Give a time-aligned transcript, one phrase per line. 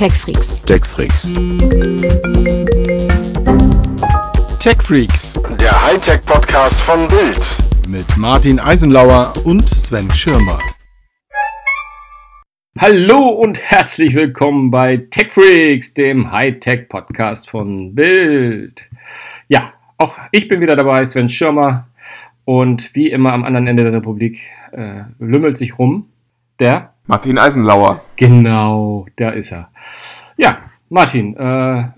[0.00, 0.62] TechFreaks.
[0.62, 1.30] TechFreaks.
[4.58, 7.46] TechFreaks Der Hightech-Podcast von Bild.
[7.86, 10.56] mit Martin Eisenlauer und Sven Schirmer.
[12.78, 18.88] Hallo und herzlich willkommen bei TechFreaks, dem Hightech-Podcast von Bild.
[19.48, 21.88] Ja, auch ich bin wieder dabei, Sven Schirmer.
[22.46, 26.09] Und wie immer am anderen Ende der Republik äh, lümmelt sich rum
[26.60, 26.94] der.
[27.06, 28.00] Martin Eisenlauer.
[28.16, 29.70] Genau, da ist er.
[30.36, 31.88] Ja, Martin, äh,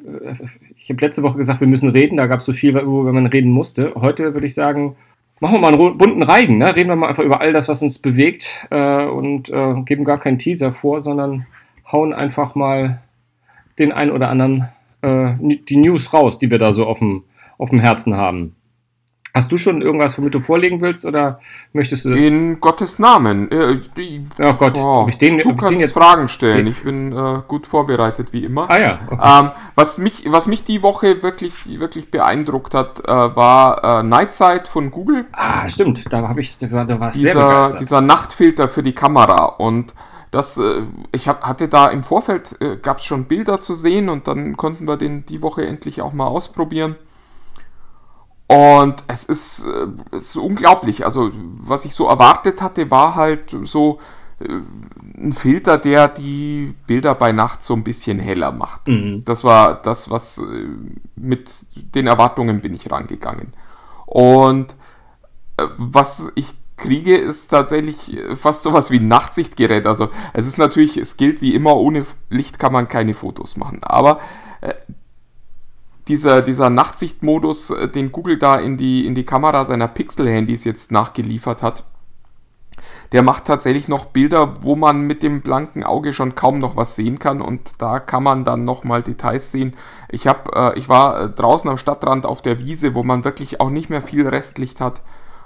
[0.77, 2.17] ich habe letzte Woche gesagt, wir müssen reden.
[2.17, 3.93] Da gab es so viel, worüber man reden musste.
[3.95, 4.97] Heute würde ich sagen,
[5.41, 6.59] machen wir mal einen bunten Reigen.
[6.59, 6.75] Ne?
[6.75, 10.19] Reden wir mal einfach über all das, was uns bewegt äh, und äh, geben gar
[10.19, 11.47] keinen Teaser vor, sondern
[11.91, 13.01] hauen einfach mal
[13.79, 14.69] den ein oder anderen
[15.03, 17.25] äh, die News raus, die wir da so auf dem,
[17.59, 18.55] auf dem Herzen haben.
[19.35, 21.41] Hast du schon irgendwas, womit du vorlegen willst oder
[21.73, 22.11] möchtest du.
[22.11, 23.51] In Gottes Namen.
[23.51, 23.81] Äh,
[24.39, 26.67] Oh Gott, ob ich den- du ich den kannst jetzt- Fragen stellen.
[26.67, 28.69] Ich bin äh, gut vorbereitet, wie immer.
[28.69, 29.41] Ah ja, okay.
[29.47, 34.69] Ähm, was, mich, was mich die Woche wirklich, wirklich beeindruckt hat, äh, war äh, Nightsight
[34.69, 35.25] von Google.
[35.33, 37.81] Ah, stimmt, da habe ich, da war, es sehr Dieser, begeistert.
[37.81, 39.45] dieser Nachtfilter für die Kamera.
[39.47, 39.95] Und
[40.31, 44.11] das, äh, ich hab, hatte da im Vorfeld, äh, gab es schon Bilder zu sehen
[44.11, 46.97] und dann konnten wir den die Woche endlich auch mal ausprobieren.
[48.47, 51.05] Und es ist, äh, es ist unglaublich.
[51.05, 53.99] Also, was ich so erwartet hatte, war halt so
[54.41, 54.61] äh,
[55.17, 58.89] ein Filter, der die Bilder bei Nacht so ein bisschen heller macht.
[58.89, 59.25] Mhm.
[59.25, 60.67] Das war das, was äh,
[61.17, 63.55] mit den Erwartungen bin ich rangegangen.
[64.07, 64.75] Und
[65.77, 69.87] was ich kriege, ist tatsächlich fast sowas wie ein Nachtsichtgerät.
[69.87, 73.79] Also es ist natürlich, es gilt wie immer, ohne Licht kann man keine Fotos machen.
[73.83, 74.21] Aber
[74.61, 74.75] äh,
[76.09, 80.91] dieser, dieser Nachtsichtmodus, äh, den Google da in die, in die Kamera seiner Pixel-Handys jetzt
[80.93, 81.85] nachgeliefert hat,
[83.13, 86.97] der macht tatsächlich noch Bilder, wo man mit dem blanken Auge schon kaum noch was
[86.97, 87.43] sehen kann.
[87.43, 89.75] Und da kann man dann nochmal Details sehen.
[90.09, 93.61] Ich, hab, äh, ich war äh, draußen am Stadtrand auf der Wiese, wo man wirklich
[93.61, 95.03] auch nicht mehr viel Restlicht hat.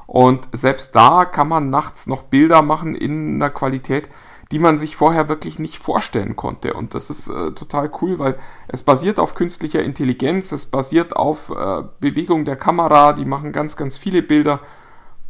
[0.07, 4.09] Und selbst da kann man nachts noch Bilder machen in einer Qualität,
[4.53, 6.75] die man sich vorher wirklich nicht vorstellen konnte.
[6.75, 8.37] Und das ist äh, total cool, weil
[8.69, 13.77] es basiert auf künstlicher Intelligenz, es basiert auf äh, Bewegung der Kamera, die machen ganz,
[13.77, 14.61] ganz viele Bilder,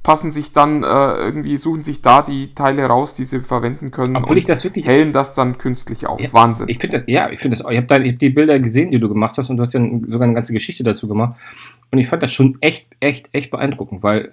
[0.02, 4.16] passen sich dann äh, irgendwie, suchen sich da die Teile raus, die sie verwenden können.
[4.16, 6.20] Obwohl und ich das wirklich- hellen das dann künstlich auf.
[6.20, 6.68] Ja, Wahnsinn.
[6.68, 7.70] Ich finde, ja, ich finde das auch.
[7.70, 10.22] Ich habe hab die Bilder gesehen, die du gemacht hast, und du hast ja sogar
[10.22, 11.34] eine ganze Geschichte dazu gemacht.
[11.90, 14.30] Und ich fand das schon echt, echt, echt beeindruckend, weil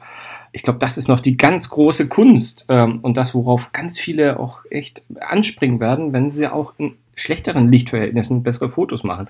[0.53, 4.40] ich glaube, das ist noch die ganz große Kunst ähm, und das, worauf ganz viele
[4.40, 9.28] auch echt anspringen werden, wenn sie auch in schlechteren Lichtverhältnissen bessere Fotos machen.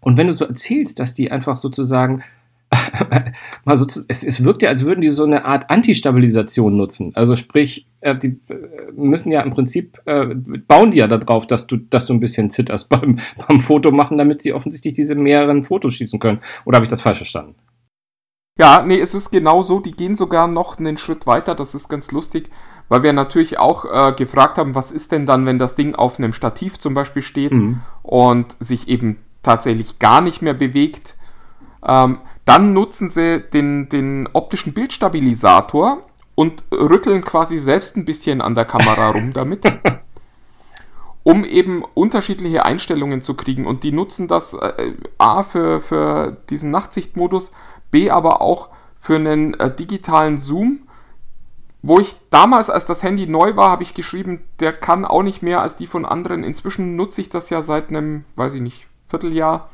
[0.00, 2.22] Und wenn du so erzählst, dass die einfach sozusagen
[3.64, 7.12] mal so, es, es wirkt ja, als würden die so eine Art Anti-Stabilisation nutzen.
[7.14, 10.26] Also sprich, äh, die äh, müssen ja im Prinzip, äh,
[10.68, 13.18] bauen die ja darauf, dass du, dass du ein bisschen zitterst beim,
[13.48, 16.40] beim Foto machen, damit sie offensichtlich diese mehreren Fotos schießen können.
[16.66, 17.54] Oder habe ich das falsch verstanden?
[18.60, 19.80] Ja, nee, es ist genau so.
[19.80, 21.54] Die gehen sogar noch einen Schritt weiter.
[21.54, 22.50] Das ist ganz lustig,
[22.90, 26.18] weil wir natürlich auch äh, gefragt haben, was ist denn dann, wenn das Ding auf
[26.18, 27.80] einem Stativ zum Beispiel steht Mhm.
[28.02, 31.16] und sich eben tatsächlich gar nicht mehr bewegt.
[31.86, 36.02] Ähm, dann nutzen sie den, den optischen Bildstabilisator
[36.34, 39.64] und rütteln quasi selbst ein bisschen an der Kamera rum damit.
[41.22, 43.66] um eben unterschiedliche Einstellungen zu kriegen.
[43.66, 47.52] Und die nutzen das äh, A für, für diesen Nachtsichtmodus,
[47.90, 50.80] B aber auch für einen äh, digitalen Zoom.
[51.82, 55.42] Wo ich damals, als das Handy neu war, habe ich geschrieben, der kann auch nicht
[55.42, 56.44] mehr als die von anderen.
[56.44, 59.70] Inzwischen nutze ich das ja seit einem, weiß ich nicht, Vierteljahr.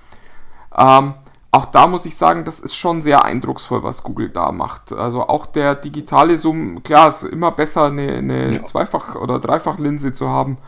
[0.77, 1.15] Ähm,
[1.50, 4.93] auch da muss ich sagen, das ist schon sehr eindrucksvoll, was Google da macht.
[4.93, 8.65] Also auch der digitale Zoom, klar, ist immer besser, eine, eine Ja.
[8.65, 10.59] Zweifach- oder Dreifachlinse zu haben.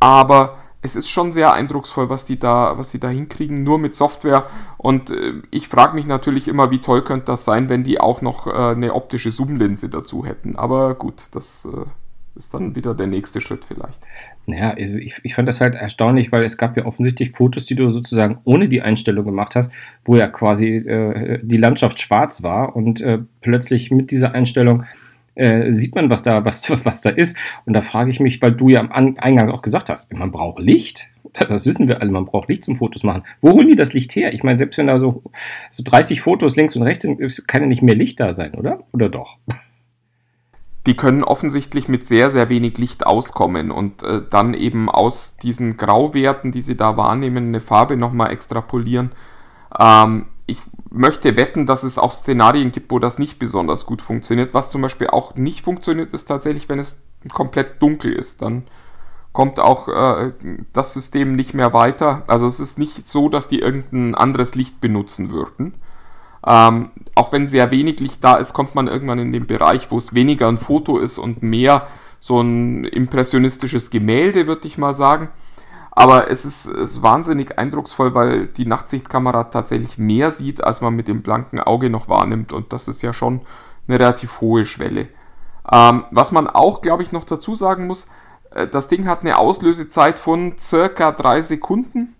[0.00, 3.94] Aber es ist schon sehr eindrucksvoll, was die da, was die da hinkriegen, nur mit
[3.94, 4.46] Software.
[4.76, 8.20] Und äh, ich frage mich natürlich immer, wie toll könnte das sein, wenn die auch
[8.20, 10.56] noch äh, eine optische Zoom-Linse dazu hätten.
[10.56, 11.86] Aber gut, das äh,
[12.34, 14.00] ist dann wieder der nächste Schritt vielleicht.
[14.46, 17.76] Naja, also ich, ich fand das halt erstaunlich, weil es gab ja offensichtlich Fotos, die
[17.76, 19.70] du sozusagen ohne die Einstellung gemacht hast,
[20.04, 24.84] wo ja quasi äh, die Landschaft schwarz war und äh, plötzlich mit dieser Einstellung
[25.34, 27.36] äh, sieht man, was da, was, was da ist.
[27.64, 30.32] Und da frage ich mich, weil du ja am An- Eingang auch gesagt hast, man
[30.32, 31.08] braucht Licht.
[31.48, 33.22] Das wissen wir alle, man braucht Licht zum Fotos machen.
[33.40, 34.34] Wo holen die das Licht her?
[34.34, 35.22] Ich meine, selbst wenn da so,
[35.70, 38.80] so 30 Fotos links und rechts sind, kann ja nicht mehr Licht da sein, oder?
[38.92, 39.38] Oder doch?
[40.86, 45.76] die können offensichtlich mit sehr, sehr wenig Licht auskommen und äh, dann eben aus diesen
[45.76, 49.10] Grauwerten, die sie da wahrnehmen, eine Farbe nochmal extrapolieren.
[49.78, 50.58] Ähm, ich
[50.92, 54.54] möchte wetten, dass es auch Szenarien gibt, wo das nicht besonders gut funktioniert.
[54.54, 57.02] Was zum Beispiel auch nicht funktioniert, ist tatsächlich, wenn es
[57.32, 58.42] komplett dunkel ist.
[58.42, 58.64] Dann
[59.32, 60.32] kommt auch äh,
[60.72, 62.24] das System nicht mehr weiter.
[62.26, 65.74] Also es ist nicht so, dass die irgendein anderes Licht benutzen würden.
[66.46, 69.98] Ähm, auch wenn sehr wenig Licht da ist, kommt man irgendwann in den Bereich, wo
[69.98, 71.86] es weniger ein Foto ist und mehr
[72.20, 75.30] so ein impressionistisches Gemälde, würde ich mal sagen.
[75.94, 81.06] Aber es ist, ist, wahnsinnig eindrucksvoll, weil die Nachtsichtkamera tatsächlich mehr sieht, als man mit
[81.06, 82.52] dem blanken Auge noch wahrnimmt.
[82.52, 83.42] Und das ist ja schon
[83.86, 85.08] eine relativ hohe Schwelle.
[85.70, 88.06] Ähm, was man auch, glaube ich, noch dazu sagen muss,
[88.52, 92.14] äh, das Ding hat eine Auslösezeit von circa drei Sekunden.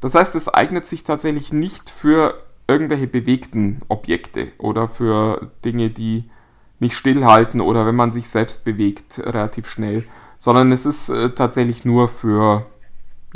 [0.00, 2.34] Das heißt, es eignet sich tatsächlich nicht für
[2.68, 6.30] irgendwelche bewegten Objekte oder für Dinge, die
[6.78, 10.04] nicht stillhalten oder wenn man sich selbst bewegt, relativ schnell,
[10.38, 12.66] sondern es ist äh, tatsächlich nur für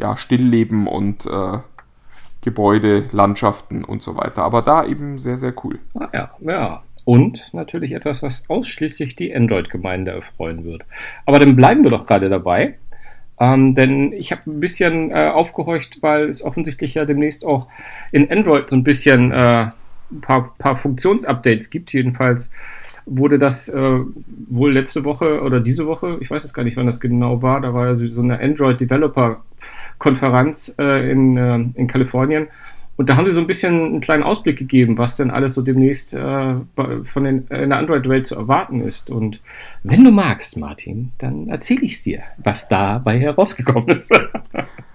[0.00, 1.58] ja, Stillleben und äh,
[2.42, 4.42] Gebäude, Landschaften und so weiter.
[4.42, 5.78] Aber da eben sehr, sehr cool.
[5.94, 6.82] Ah, ja, ja.
[7.04, 10.82] Und natürlich etwas, was ausschließlich die Android-Gemeinde erfreuen wird.
[11.26, 12.78] Aber dann bleiben wir doch gerade dabei.
[13.38, 17.68] Ähm, denn ich habe ein bisschen äh, aufgehorcht, weil es offensichtlich ja demnächst auch
[18.12, 19.70] in Android so ein bisschen äh,
[20.12, 21.92] ein paar, paar Funktionsupdates gibt.
[21.92, 22.50] Jedenfalls
[23.06, 23.98] wurde das äh,
[24.48, 27.62] wohl letzte Woche oder diese Woche, ich weiß es gar nicht, wann das genau war,
[27.62, 29.42] da war ja so eine Android Developer
[30.00, 32.48] Konferenz äh, in, äh, in Kalifornien.
[32.96, 35.62] Und da haben sie so ein bisschen einen kleinen Ausblick gegeben, was denn alles so
[35.62, 36.54] demnächst äh,
[37.04, 39.08] von den, in der Android-Welt zu erwarten ist.
[39.08, 39.40] Und
[39.84, 44.12] wenn du magst, Martin, dann erzähle ich es dir, was dabei herausgekommen ist.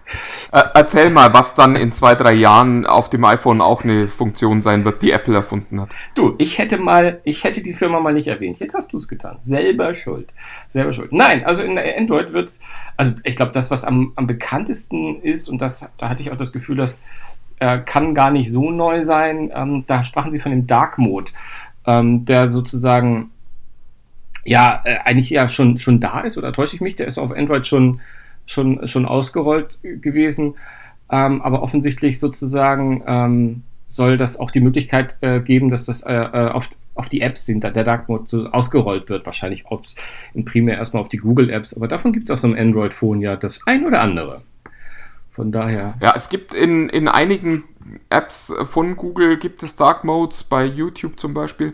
[0.51, 4.61] Äh, erzähl mal, was dann in zwei, drei Jahren auf dem iPhone auch eine Funktion
[4.61, 5.89] sein wird, die Apple erfunden hat.
[6.13, 8.59] Du, ich hätte mal, ich hätte die Firma mal nicht erwähnt.
[8.59, 9.37] Jetzt hast du es getan.
[9.39, 10.31] Selber schuld.
[10.69, 11.11] Selber schuld.
[11.11, 12.59] Nein, also in Android wird es,
[12.97, 16.37] also ich glaube, das, was am, am bekanntesten ist, und das, da hatte ich auch
[16.37, 17.01] das Gefühl, dass
[17.59, 19.51] äh, kann gar nicht so neu sein.
[19.53, 21.31] Ähm, da sprachen sie von dem Dark Mode,
[21.85, 23.31] ähm, der sozusagen
[24.45, 26.95] ja äh, eigentlich ja schon, schon da ist, oder täusche ich mich?
[26.95, 28.01] Der ist auf Android schon,
[28.45, 30.55] schon, schon ausgerollt gewesen.
[31.09, 36.13] Ähm, aber offensichtlich sozusagen ähm, soll das auch die Möglichkeit äh, geben, dass das äh,
[36.13, 39.25] äh auf, auf die Apps hinter der Dark Mode so ausgerollt wird.
[39.25, 39.81] Wahrscheinlich auch
[40.33, 43.21] im Primär erstmal auf die Google Apps, aber davon gibt es auf so einem Android-Phone
[43.21, 44.41] ja das ein oder andere.
[45.31, 45.95] Von daher.
[46.01, 47.65] Ja, es gibt in, in einigen
[48.09, 51.73] Apps von Google gibt es Dark Modes, bei YouTube zum Beispiel.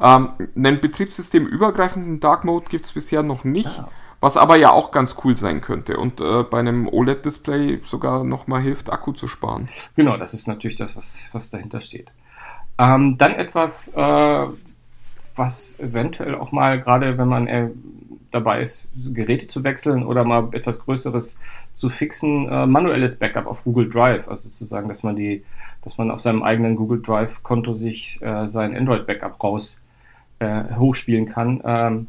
[0.00, 3.90] Ähm, einen betriebssystemübergreifenden Dark Mode gibt es bisher noch nicht, ah.
[4.20, 8.60] Was aber ja auch ganz cool sein könnte und äh, bei einem OLED-Display sogar nochmal
[8.60, 9.68] hilft, Akku zu sparen.
[9.96, 12.10] Genau, das ist natürlich das, was, was dahinter steht.
[12.78, 14.46] Ähm, dann etwas, äh,
[15.36, 17.70] was eventuell auch mal, gerade wenn man äh,
[18.30, 21.40] dabei ist, Geräte zu wechseln oder mal etwas Größeres
[21.72, 25.44] zu fixen, äh, manuelles Backup auf Google Drive, also sozusagen, dass man die,
[25.82, 29.82] dass man auf seinem eigenen Google Drive Konto sich äh, sein Android Backup raus
[30.38, 31.60] äh, hochspielen kann.
[31.64, 32.06] Ähm,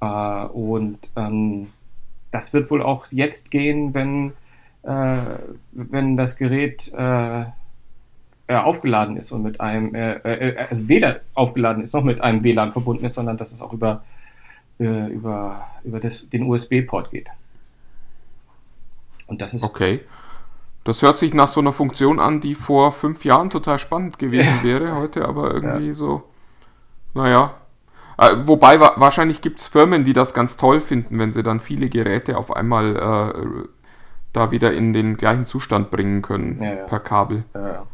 [0.00, 1.68] äh, und ähm,
[2.30, 4.32] das wird wohl auch jetzt gehen, wenn,
[4.82, 5.18] äh,
[5.72, 7.44] wenn das Gerät äh,
[8.46, 9.94] aufgeladen ist und mit einem,
[10.68, 14.02] also weder aufgeladen ist noch mit einem WLAN verbunden ist, sondern dass es auch über
[14.80, 17.28] äh, über, über das, den USB-Port geht.
[19.26, 19.62] Und das ist.
[19.62, 20.00] Okay.
[20.84, 24.62] Das hört sich nach so einer Funktion an, die vor fünf Jahren total spannend gewesen
[24.62, 25.92] wäre, heute aber irgendwie ja.
[25.92, 26.22] so,
[27.12, 27.59] naja.
[28.20, 31.58] Äh, wobei wa wahrscheinlich gibt es Firmen, die das ganz toll finden, wenn sie dann
[31.58, 33.68] viele Geräte auf einmal äh,
[34.32, 37.44] da wieder in den gleichen Zustand bringen können ja, per Kabel.
[37.54, 37.86] Ja,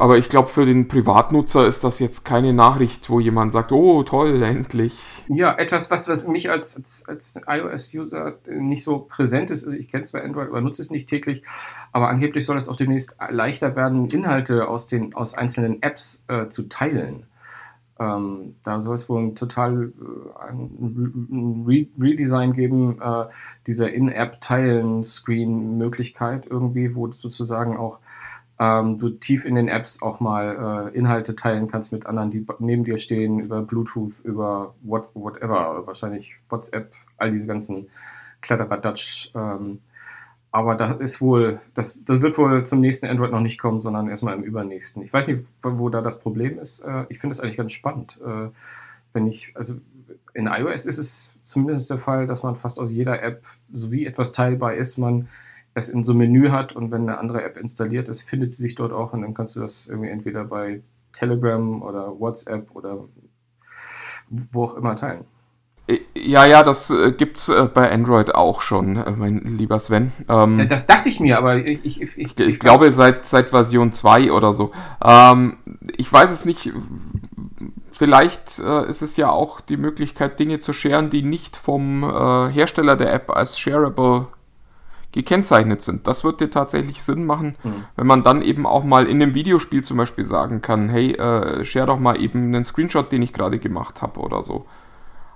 [0.00, 4.04] aber ich glaube, für den Privatnutzer ist das jetzt keine Nachricht, wo jemand sagt, oh
[4.04, 4.96] toll, endlich.
[5.26, 9.66] Ja, etwas, was, was mich als, als, als iOS-User nicht so präsent ist.
[9.66, 11.42] Ich kenne zwar Android, aber nutze es nicht täglich.
[11.90, 16.48] Aber angeblich soll es auch demnächst leichter werden, Inhalte aus, den, aus einzelnen Apps äh,
[16.48, 17.24] zu teilen.
[18.00, 19.90] Ähm, da soll es wohl ein total äh,
[20.48, 23.24] ein Re Redesign geben, äh,
[23.66, 27.98] dieser In-App-Teilen-Screen-Möglichkeit irgendwie, wo sozusagen auch
[28.60, 32.44] ähm, du tief in den Apps auch mal äh, Inhalte teilen kannst mit anderen, die
[32.58, 37.88] neben dir stehen, über Bluetooth, über what, whatever, wahrscheinlich WhatsApp, all diese ganzen
[38.40, 39.32] Kletterer-Dutch.
[39.34, 39.80] Ähm,
[40.50, 44.08] aber das ist wohl, das, das wird wohl zum nächsten Android noch nicht kommen, sondern
[44.08, 45.02] erstmal im übernächsten.
[45.02, 46.80] Ich weiß nicht, wo da das Problem ist.
[46.80, 48.18] Äh, ich finde es eigentlich ganz spannend.
[48.24, 48.48] Äh,
[49.12, 49.74] wenn ich, also
[50.34, 54.06] in iOS ist es zumindest der Fall, dass man fast aus jeder App, so wie
[54.06, 55.28] etwas teilbar ist, man
[55.74, 58.62] es in so einem Menü hat und wenn eine andere App installiert ist, findet sie
[58.62, 63.04] sich dort auch und dann kannst du das irgendwie entweder bei Telegram oder WhatsApp oder
[64.28, 65.24] wo auch immer teilen.
[66.14, 70.12] Ja, ja, das äh, gibt's äh, bei Android auch schon, äh, mein lieber Sven.
[70.28, 73.92] Ähm, das dachte ich mir, aber ich, ich, ich, ich, ich glaube seit, seit Version
[73.92, 74.70] 2 oder so.
[75.02, 75.56] Ähm,
[75.96, 76.72] ich weiß es nicht,
[77.90, 82.02] vielleicht äh, ist es ja auch die Möglichkeit, Dinge zu sharen, die nicht vom
[82.52, 84.26] Hersteller der App als shareable
[85.12, 86.06] gekennzeichnet sind.
[86.06, 87.84] Das wird dir tatsächlich Sinn machen, mhm.
[87.96, 91.16] wenn man dann eben auch mal in einem Videospiel zum Beispiel sagen kann, hey,
[91.64, 94.66] share doch mal eben einen Screenshot, den ich gerade gemacht habe oder so.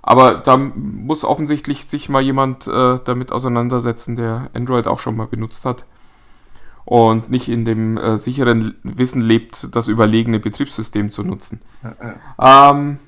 [0.03, 5.27] Aber da muss offensichtlich sich mal jemand äh, damit auseinandersetzen, der Android auch schon mal
[5.27, 5.85] benutzt hat
[6.85, 11.61] und nicht in dem äh, sicheren Wissen lebt, das überlegene Betriebssystem zu nutzen.
[12.37, 12.99] Ja, ähm,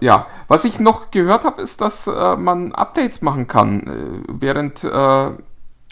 [0.00, 0.26] ja.
[0.48, 5.30] was ich noch gehört habe, ist, dass äh, man Updates machen kann, äh, während äh,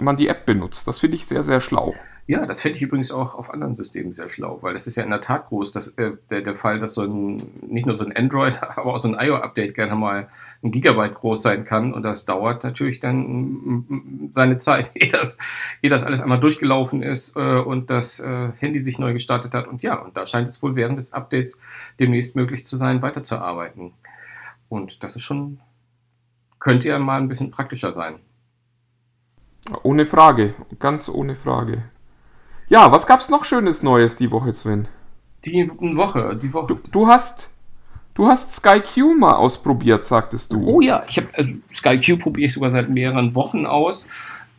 [0.00, 0.86] man die App benutzt.
[0.86, 1.94] Das finde ich sehr, sehr schlau.
[2.26, 5.02] Ja, das fände ich übrigens auch auf anderen Systemen sehr schlau, weil das ist ja
[5.02, 8.04] in der Tat groß, dass, äh, der, der Fall, dass so ein, nicht nur so
[8.04, 10.28] ein Android, aber auch so ein IO-Update gerne mal
[10.62, 15.38] ein Gigabyte groß sein kann und das dauert natürlich dann seine Zeit, ehe das,
[15.80, 19.68] ehe das alles einmal durchgelaufen ist äh, und das äh, Handy sich neu gestartet hat.
[19.68, 21.58] Und ja, und da scheint es wohl während des Updates
[21.98, 23.92] demnächst möglich zu sein, weiterzuarbeiten.
[24.68, 25.60] Und das ist schon,
[26.58, 28.16] könnte ja mal ein bisschen praktischer sein.
[29.82, 31.84] Ohne Frage, ganz ohne Frage.
[32.68, 34.88] Ja, was gab's noch Schönes Neues die Woche, Sven?
[35.44, 36.66] Die Woche, die Woche.
[36.68, 37.50] Du, du hast,
[38.20, 40.62] du hast SkyQ mal ausprobiert, sagtest du.
[40.66, 44.10] Oh ja, ich habe also SkyQ probiere ich sogar seit mehreren Wochen aus.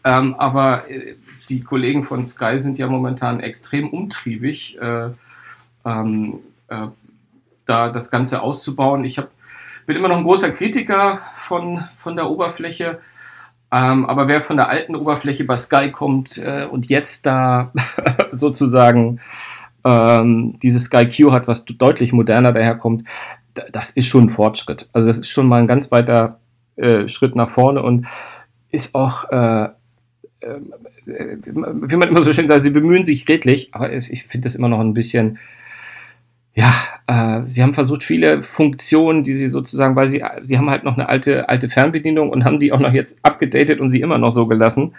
[0.03, 1.13] Ähm, aber äh,
[1.47, 5.09] die Kollegen von Sky sind ja momentan extrem umtriebig, äh,
[5.85, 6.39] ähm,
[6.69, 6.87] äh,
[7.67, 9.03] da das Ganze auszubauen.
[9.03, 9.29] Ich hab,
[9.85, 12.99] bin immer noch ein großer Kritiker von, von der Oberfläche.
[13.71, 17.71] Ähm, aber wer von der alten Oberfläche bei Sky kommt äh, und jetzt da
[18.31, 19.21] sozusagen
[19.83, 23.07] ähm, dieses Sky Q hat, was deutlich moderner daherkommt,
[23.71, 24.89] das ist schon ein Fortschritt.
[24.93, 26.39] Also das ist schon mal ein ganz weiter
[26.75, 28.07] äh, Schritt nach vorne und
[28.71, 29.65] ist auch, äh,
[30.39, 30.59] äh,
[31.05, 34.69] wie man immer so schön sagt, sie bemühen sich redlich, aber ich finde das immer
[34.69, 35.39] noch ein bisschen
[36.53, 36.73] ja,
[37.07, 40.95] äh, sie haben versucht, viele Funktionen, die sie sozusagen, weil sie, sie haben halt noch
[40.95, 44.31] eine alte, alte Fernbedienung und haben die auch noch jetzt abgedatet und sie immer noch
[44.31, 44.93] so gelassen,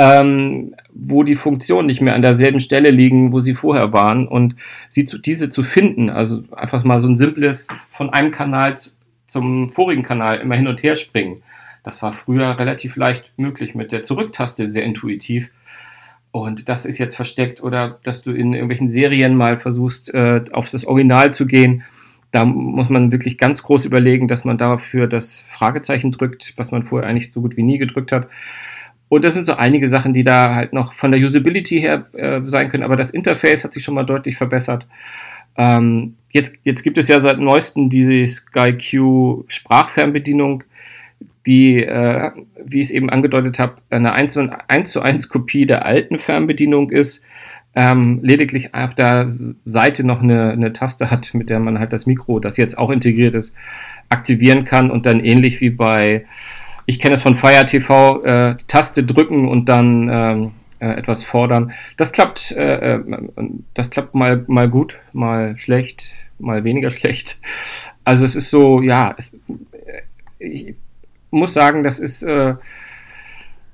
[0.00, 4.56] ähm, wo die Funktionen nicht mehr an derselben Stelle liegen, wo sie vorher waren und
[4.88, 8.74] sie zu, diese zu finden, also einfach mal so ein simples von einem Kanal
[9.26, 11.42] zum vorigen Kanal immer hin und her springen.
[11.84, 15.50] Das war früher relativ leicht möglich mit der Zurücktaste, sehr intuitiv.
[16.30, 20.70] Und das ist jetzt versteckt oder dass du in irgendwelchen Serien mal versuchst, äh, auf
[20.70, 21.82] das Original zu gehen.
[22.30, 26.86] Da muss man wirklich ganz groß überlegen, dass man dafür das Fragezeichen drückt, was man
[26.86, 28.28] vorher eigentlich so gut wie nie gedrückt hat.
[29.10, 32.40] Und das sind so einige Sachen, die da halt noch von der Usability her äh,
[32.46, 32.84] sein können.
[32.84, 34.86] Aber das Interface hat sich schon mal deutlich verbessert.
[35.56, 40.62] Ähm, jetzt, jetzt gibt es ja seit neuestem die SkyQ Sprachfernbedienung,
[41.44, 42.30] die, äh,
[42.64, 44.34] wie ich es eben angedeutet habe, eine 1
[44.84, 47.24] zu 1 Kopie der alten Fernbedienung ist,
[47.74, 52.06] ähm, lediglich auf der Seite noch eine, eine Taste hat, mit der man halt das
[52.06, 53.56] Mikro, das jetzt auch integriert ist,
[54.08, 56.26] aktivieren kann und dann ähnlich wie bei,
[56.90, 61.72] ich kenne es von Fire TV, äh, Taste drücken und dann ähm, äh, etwas fordern.
[61.96, 63.00] Das klappt, äh, äh,
[63.74, 67.40] das klappt mal, mal gut, mal schlecht, mal weniger schlecht.
[68.04, 69.36] Also es ist so, ja, es,
[70.40, 70.74] ich,
[71.30, 72.56] muss sagen, das ist, äh,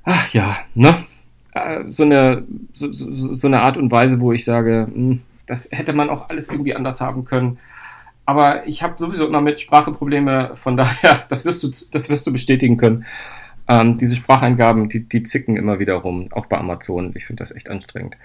[0.04, 1.04] ach ja, ne?
[1.54, 2.44] Äh, so, eine,
[2.74, 6.28] so, so, so, eine Art und Weise, wo ich sage, hm, das hätte man auch
[6.28, 7.58] alles irgendwie anders haben können.
[8.26, 12.26] Aber ich habe sowieso immer mit Sprache Probleme, von daher, das wirst du, das wirst
[12.26, 13.06] du bestätigen können.
[13.68, 17.10] Ähm, diese Spracheingaben, die, die zicken immer wieder rum, auch bei Amazon.
[17.16, 18.16] Ich finde das echt anstrengend.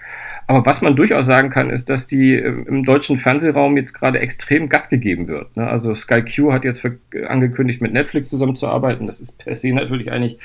[0.46, 4.20] Aber was man durchaus sagen kann, ist, dass die äh, im deutschen Fernsehraum jetzt gerade
[4.20, 5.56] extrem Gas gegeben wird.
[5.56, 5.66] Ne?
[5.66, 9.08] Also Sky Q hat jetzt für, angekündigt, mit Netflix zusammenzuarbeiten.
[9.08, 10.38] Das ist per se natürlich eigentlich,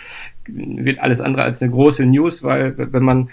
[0.48, 3.30] wird alles andere als eine große News, weil wenn man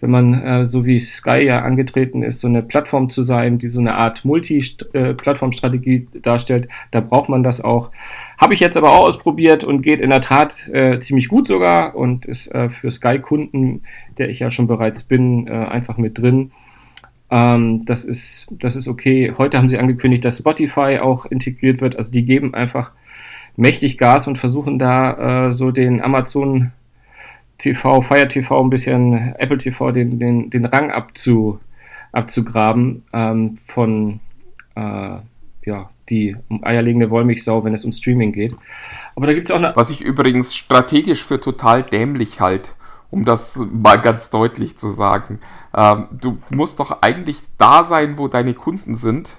[0.00, 3.68] wenn man äh, so wie Sky ja angetreten ist, so eine Plattform zu sein, die
[3.68, 7.90] so eine Art Multi-Plattform-Strategie darstellt, da braucht man das auch.
[8.38, 11.94] Habe ich jetzt aber auch ausprobiert und geht in der Tat äh, ziemlich gut sogar
[11.94, 13.82] und ist äh, für Sky-Kunden,
[14.18, 16.50] der ich ja schon bereits bin, äh, einfach mit drin.
[17.30, 19.32] Ähm, das, ist, das ist okay.
[19.36, 21.96] Heute haben sie angekündigt, dass Spotify auch integriert wird.
[21.96, 22.92] Also die geben einfach
[23.56, 26.72] mächtig Gas und versuchen da äh, so den Amazon
[27.58, 31.60] TV, Fire TV ein bisschen Apple TV den, den, den Rang abzu,
[32.12, 34.20] abzugraben ähm, von
[34.74, 35.18] äh,
[35.64, 38.54] ja, die eierlegende Wollmilchsau, wenn es um Streaming geht.
[39.16, 39.74] Aber da gibt es auch eine.
[39.74, 42.74] Was ich übrigens strategisch für total dämlich halt,
[43.10, 45.40] um das mal ganz deutlich zu sagen.
[45.74, 49.36] Ähm, du musst doch eigentlich da sein, wo deine Kunden sind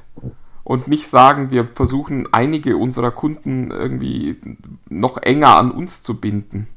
[0.63, 4.35] und nicht sagen, wir versuchen einige unserer Kunden irgendwie
[4.89, 6.67] noch enger an uns zu binden.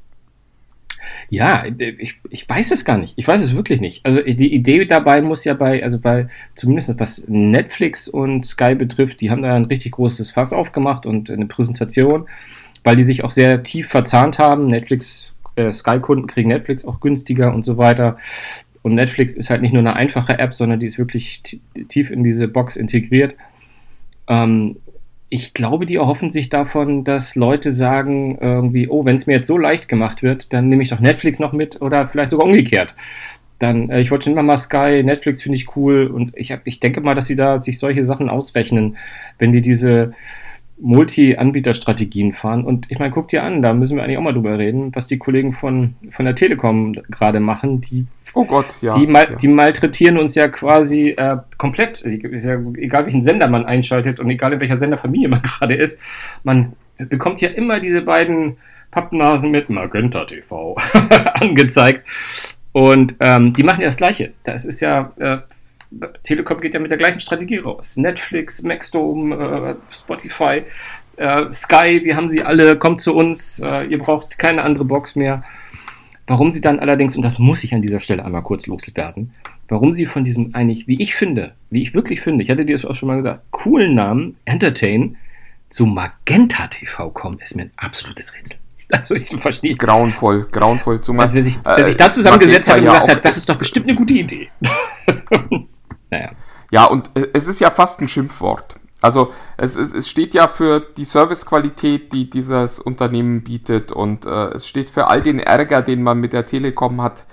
[1.28, 3.14] Ja, ich, ich weiß es gar nicht.
[3.16, 4.04] Ich weiß es wirklich nicht.
[4.04, 9.20] Also die Idee dabei muss ja bei, also bei, zumindest was Netflix und Sky betrifft,
[9.20, 12.28] die haben da ein richtig großes Fass aufgemacht und eine Präsentation,
[12.84, 14.66] weil die sich auch sehr tief verzahnt haben.
[14.66, 18.18] Netflix, äh, Sky-Kunden kriegen Netflix auch günstiger und so weiter.
[18.82, 21.42] Und Netflix ist halt nicht nur eine einfache App, sondern die ist wirklich
[21.88, 23.36] tief in diese Box integriert.
[24.26, 24.76] Ähm,
[25.30, 29.46] ich glaube, die erhoffen sich davon, dass Leute sagen, irgendwie, oh, wenn es mir jetzt
[29.46, 32.94] so leicht gemacht wird, dann nehme ich doch Netflix noch mit oder vielleicht sogar umgekehrt.
[33.60, 36.62] Dann, äh, ich wollte schon immer mal Sky, Netflix finde ich cool und ich, hab,
[36.64, 38.96] ich denke mal, dass sie da sich solche Sachen ausrechnen,
[39.38, 40.14] wenn die diese
[40.80, 42.64] Multi-Anbieter-Strategien fahren.
[42.64, 45.06] Und ich meine, guck dir an, da müssen wir eigentlich auch mal drüber reden, was
[45.06, 47.80] die Kollegen von, von der Telekom gerade machen.
[47.80, 48.96] Die Oh Gott, ja.
[48.96, 49.36] Die, mal, ja.
[49.36, 52.04] die malträtieren uns ja quasi äh, komplett.
[52.04, 55.74] Also, ist ja egal, welchen Sender man einschaltet und egal in welcher Senderfamilie man gerade
[55.74, 55.98] ist,
[56.44, 58.56] man bekommt ja immer diese beiden
[58.90, 60.76] Pappnasen mit Magenta TV
[61.34, 62.04] angezeigt.
[62.72, 64.32] Und ähm, die machen ja das Gleiche.
[64.44, 65.38] Das ist ja, äh,
[66.22, 67.96] Telekom geht ja mit der gleichen Strategie raus.
[67.96, 70.62] Netflix, Maxdome, äh, Spotify,
[71.16, 75.16] äh, Sky, wir haben sie alle, kommt zu uns, äh, ihr braucht keine andere Box
[75.16, 75.42] mehr.
[76.26, 79.34] Warum sie dann allerdings, und das muss ich an dieser Stelle einmal kurz loswerden,
[79.68, 82.76] warum sie von diesem eigentlich, wie ich finde, wie ich wirklich finde, ich hatte dir
[82.76, 85.16] das auch schon mal gesagt, coolen Namen Entertain
[85.70, 88.58] zu Magenta TV kommen, ist mir ein absolutes Rätsel.
[88.92, 89.76] Also ich verstehe.
[89.76, 91.00] Grauenvoll, grauenvoll.
[91.00, 93.48] Zumal, also wer sich, wer sich da zusammengesetzt hat und gesagt ja hat, das ist
[93.48, 94.48] doch bestimmt eine gute Idee.
[96.10, 96.30] naja.
[96.70, 98.76] Ja, und äh, es ist ja fast ein Schimpfwort.
[99.02, 104.48] Also es, es, es steht ja für die Servicequalität, die dieses Unternehmen bietet und äh,
[104.50, 107.24] es steht für all den Ärger, den man mit der Telekom hat.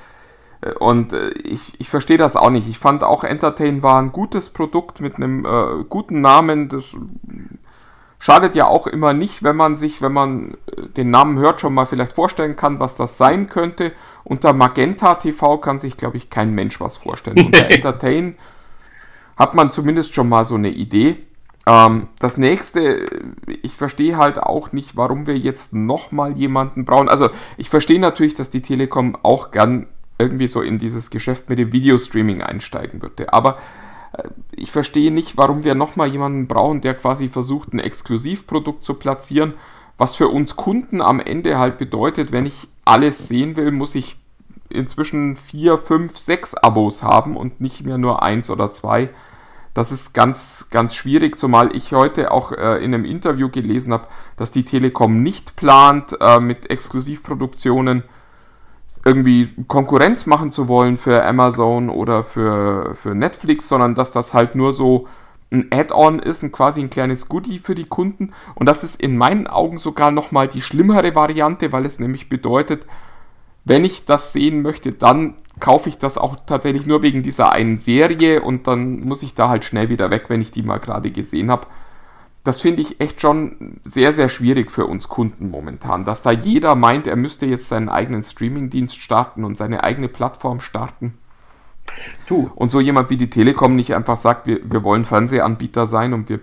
[0.62, 2.70] Äh, und äh, ich, ich verstehe das auch nicht.
[2.70, 6.70] Ich fand auch Entertain war ein gutes Produkt mit einem äh, guten Namen.
[6.70, 6.96] Das
[8.18, 11.74] schadet ja auch immer nicht, wenn man sich, wenn man äh, den Namen hört, schon
[11.74, 13.92] mal vielleicht vorstellen kann, was das sein könnte.
[14.24, 17.46] Unter Magenta TV kann sich, glaube ich, kein Mensch was vorstellen.
[17.46, 18.36] Unter Entertain
[19.38, 21.18] hat man zumindest schon mal so eine Idee.
[21.66, 23.08] Ähm, das nächste,
[23.62, 27.10] ich verstehe halt auch nicht, warum wir jetzt nochmal jemanden brauchen.
[27.10, 31.60] Also ich verstehe natürlich, dass die Telekom auch gern irgendwie so in dieses Geschäft mit
[31.60, 33.32] dem Videostreaming einsteigen würde.
[33.34, 33.58] Aber
[34.14, 34.24] äh,
[34.56, 39.54] ich verstehe nicht, warum wir nochmal jemanden brauchen, der quasi versucht, ein Exklusivprodukt zu platzieren,
[39.98, 44.18] was für uns Kunden am Ende halt bedeutet, wenn ich alles sehen will, muss ich
[44.70, 49.10] inzwischen vier, fünf, sechs Abos haben und nicht mehr nur eins oder zwei.
[49.78, 54.08] Das ist ganz, ganz schwierig, zumal ich heute auch äh, in einem Interview gelesen habe,
[54.36, 58.02] dass die Telekom nicht plant, äh, mit Exklusivproduktionen
[59.06, 64.56] irgendwie Konkurrenz machen zu wollen für Amazon oder für, für Netflix, sondern dass das halt
[64.56, 65.08] nur so
[65.52, 68.34] ein Add-on ist, ein quasi ein kleines Goodie für die Kunden.
[68.56, 72.88] Und das ist in meinen Augen sogar nochmal die schlimmere Variante, weil es nämlich bedeutet,
[73.64, 77.78] wenn ich das sehen möchte, dann kaufe ich das auch tatsächlich nur wegen dieser einen
[77.78, 81.12] Serie und dann muss ich da halt schnell wieder weg, wenn ich die mal gerade
[81.12, 81.68] gesehen habe.
[82.44, 86.76] Das finde ich echt schon sehr, sehr schwierig für uns Kunden momentan, dass da jeder
[86.76, 91.18] meint, er müsste jetzt seinen eigenen Streamingdienst starten und seine eigene Plattform starten.
[92.28, 92.52] Du.
[92.56, 96.30] Und so jemand wie die Telekom nicht einfach sagt, wir, wir wollen Fernsehanbieter sein und
[96.30, 96.40] wir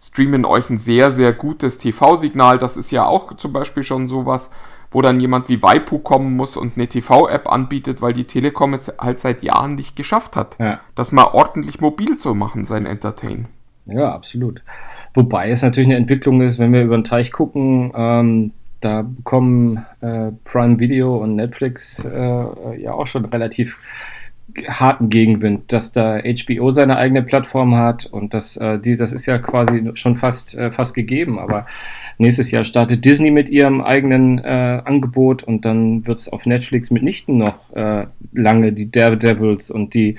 [0.00, 2.58] streamen euch ein sehr, sehr gutes TV-Signal.
[2.58, 4.50] Das ist ja auch zum Beispiel schon sowas,
[4.94, 8.94] wo dann jemand wie Waipu kommen muss und eine TV-App anbietet, weil die Telekom es
[8.98, 10.80] halt seit Jahren nicht geschafft hat, ja.
[10.94, 13.48] das mal ordentlich mobil zu machen, sein Entertain.
[13.86, 14.62] Ja, absolut.
[15.12, 19.84] Wobei es natürlich eine Entwicklung ist, wenn wir über den Teich gucken, ähm, da bekommen
[20.00, 23.78] äh, Prime Video und Netflix äh, ja auch schon relativ
[24.68, 29.26] harten Gegenwind, dass da HBO seine eigene Plattform hat und das, äh, die, das ist
[29.26, 31.66] ja quasi schon fast, äh, fast gegeben, aber
[32.18, 36.90] nächstes Jahr startet Disney mit ihrem eigenen äh, Angebot und dann wird es auf Netflix
[36.90, 40.16] mitnichten noch äh, lange die Daredevils und die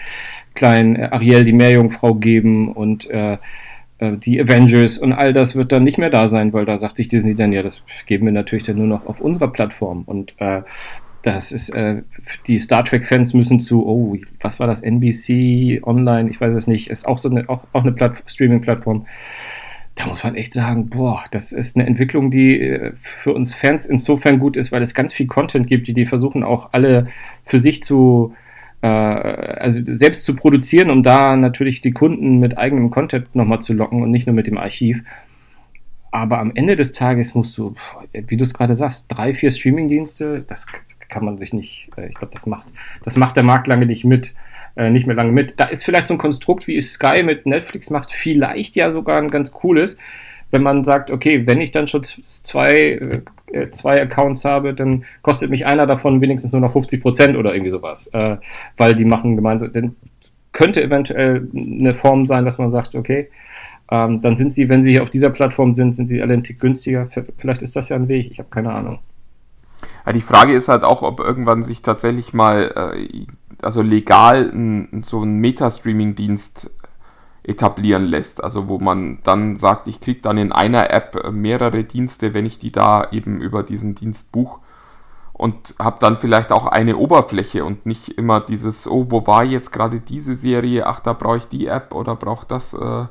[0.53, 3.37] kleinen äh, Ariel, die Meerjungfrau geben und äh,
[4.01, 7.07] die Avengers und all das wird dann nicht mehr da sein, weil da sagt sich
[7.07, 10.03] Disney dann, ja, das geben wir natürlich dann nur noch auf unserer Plattform.
[10.05, 10.63] Und äh,
[11.25, 12.03] das ist, äh,
[12.45, 16.89] die Star Trek-Fans müssen zu, oh, was war das, NBC Online, ich weiß es nicht,
[16.91, 17.95] ist auch so eine, auch, auch eine
[18.27, 19.07] Streaming-Plattform.
[19.95, 23.87] Da muss man echt sagen, boah, das ist eine Entwicklung, die äh, für uns Fans
[23.87, 27.07] insofern gut ist, weil es ganz viel Content gibt, die die versuchen auch alle
[27.43, 28.35] für sich zu,
[28.81, 33.73] äh, also selbst zu produzieren, um da natürlich die Kunden mit eigenem Content nochmal zu
[33.73, 35.03] locken und nicht nur mit dem Archiv.
[36.11, 37.73] Aber am Ende des Tages musst du,
[38.13, 40.67] wie du es gerade sagst, drei, vier Streaming-Dienste, das
[41.09, 42.67] kann man sich nicht, äh, ich glaube, das macht,
[43.03, 44.35] das macht der Markt lange nicht mit,
[44.75, 45.59] äh, nicht mehr lange mit.
[45.59, 49.29] Da ist vielleicht so ein Konstrukt, wie Sky mit Netflix macht, vielleicht ja sogar ein
[49.29, 49.97] ganz cooles,
[50.51, 52.99] wenn man sagt, okay, wenn ich dann schon zwei
[53.51, 57.53] äh, zwei Accounts habe, dann kostet mich einer davon wenigstens nur noch 50 Prozent oder
[57.53, 58.07] irgendwie sowas.
[58.13, 58.37] Äh,
[58.77, 59.95] weil die machen gemeinsam, denn
[60.51, 63.29] könnte eventuell eine Form sein, dass man sagt, okay,
[63.91, 66.43] ähm, dann sind sie, wenn sie hier auf dieser Plattform sind, sind sie alle einen
[66.43, 67.07] Tick günstiger.
[67.37, 68.99] Vielleicht ist das ja ein Weg, ich habe keine Ahnung.
[70.05, 73.25] Ja, die Frage ist halt auch, ob irgendwann sich tatsächlich mal, äh,
[73.61, 76.69] also legal ein, so ein Meta-Streaming-Dienst
[77.43, 78.43] etablieren lässt.
[78.43, 82.59] Also wo man dann sagt, ich kriege dann in einer App mehrere Dienste, wenn ich
[82.59, 84.59] die da eben über diesen Dienst buche
[85.33, 89.71] und habe dann vielleicht auch eine Oberfläche und nicht immer dieses, oh, wo war jetzt
[89.71, 93.05] gerade diese Serie, ach, da brauche ich die App oder brauche das äh,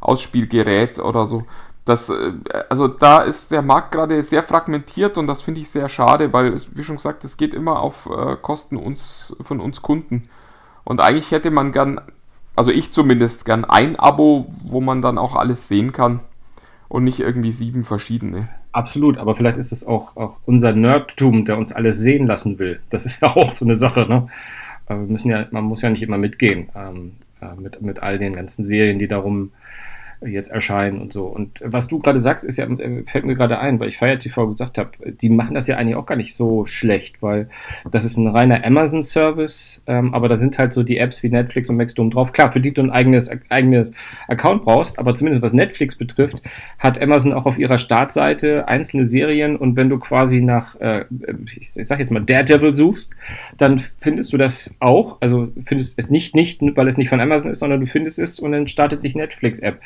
[0.00, 1.44] Ausspielgerät oder so.
[1.84, 2.32] Das, äh,
[2.68, 6.54] also da ist der Markt gerade sehr fragmentiert und das finde ich sehr schade, weil,
[6.72, 10.24] wie schon gesagt, es geht immer auf äh, Kosten uns, von uns Kunden.
[10.84, 12.00] Und eigentlich hätte man gern,
[12.56, 16.20] also ich zumindest gern ein Abo, wo man dann auch alles sehen kann
[16.88, 18.48] und nicht irgendwie sieben verschiedene.
[18.72, 22.80] Absolut, aber vielleicht ist es auch, auch unser Nerdtum, der uns alles sehen lassen will.
[22.90, 24.28] Das ist ja auch so eine Sache, ne?
[24.86, 28.34] Wir müssen ja, man muss ja nicht immer mitgehen ähm, äh, mit, mit all den
[28.34, 29.52] ganzen Serien, die darum
[30.26, 31.24] jetzt erscheinen und so.
[31.24, 34.18] Und was du gerade sagst, ist ja, äh, fällt mir gerade ein, weil ich Fire
[34.18, 37.48] TV gesagt habe, die machen das ja eigentlich auch gar nicht so schlecht, weil
[37.90, 41.70] das ist ein reiner Amazon-Service, ähm, aber da sind halt so die Apps wie Netflix
[41.70, 42.32] und Maxdome drauf.
[42.32, 43.92] Klar, für die du ein eigenes, eigenes
[44.28, 46.42] Account brauchst, aber zumindest was Netflix betrifft,
[46.78, 51.04] hat Amazon auch auf ihrer Startseite einzelne Serien und wenn du quasi nach, äh,
[51.58, 53.12] ich sag jetzt mal, Daredevil suchst,
[53.56, 57.50] dann findest du das auch, also findest es nicht, nicht, weil es nicht von Amazon
[57.50, 59.80] ist, sondern du findest es und dann startet sich Netflix-App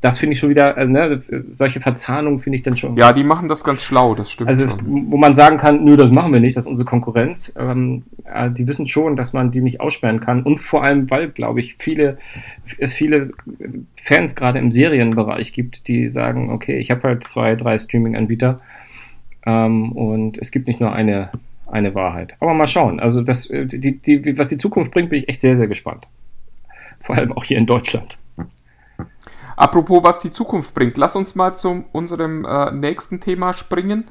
[0.00, 2.96] das finde ich schon wieder, äh, ne, solche Verzahnungen finde ich dann schon.
[2.96, 4.48] Ja, die machen das ganz schlau, das stimmt.
[4.48, 5.10] Also, schon.
[5.10, 7.52] wo man sagen kann, nö, das machen wir nicht, das ist unsere Konkurrenz.
[7.58, 10.42] Ähm, äh, die wissen schon, dass man die nicht aussperren kann.
[10.42, 12.16] Und vor allem, weil, glaube ich, viele,
[12.78, 13.30] es viele
[13.94, 18.60] Fans gerade im Serienbereich gibt, die sagen, okay, ich habe halt zwei, drei Streaming-Anbieter
[19.44, 21.30] ähm, und es gibt nicht nur eine,
[21.66, 22.36] eine Wahrheit.
[22.40, 23.00] Aber mal schauen.
[23.00, 26.06] Also, das, äh, die, die, was die Zukunft bringt, bin ich echt sehr, sehr gespannt.
[27.02, 28.18] Vor allem auch hier in Deutschland.
[29.60, 34.10] Apropos, was die Zukunft bringt, lass uns mal zu unserem äh, nächsten Thema springen.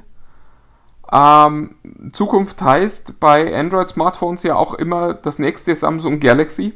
[1.12, 1.76] Ähm,
[2.14, 6.74] Zukunft heißt bei Android-Smartphones ja auch immer das nächste Samsung Galaxy.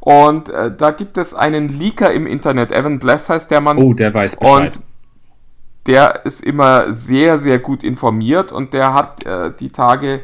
[0.00, 3.78] Und äh, da gibt es einen Leaker im Internet, Evan Bless heißt der Mann.
[3.78, 4.74] Oh, der weiß Bescheid.
[4.74, 4.82] Und
[5.86, 10.22] der ist immer sehr, sehr gut informiert und der hat äh, die Tage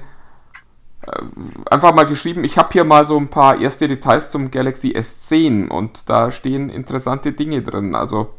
[1.70, 5.68] einfach mal geschrieben, ich habe hier mal so ein paar erste Details zum Galaxy S10
[5.68, 7.94] und da stehen interessante Dinge drin.
[7.94, 8.32] Also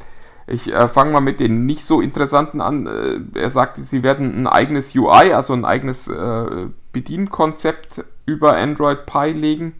[0.48, 2.88] ich äh, fange mal mit den nicht so interessanten an.
[2.88, 9.06] Äh, er sagte, sie werden ein eigenes UI, also ein eigenes äh, Bedienkonzept über Android
[9.06, 9.74] Pie legen.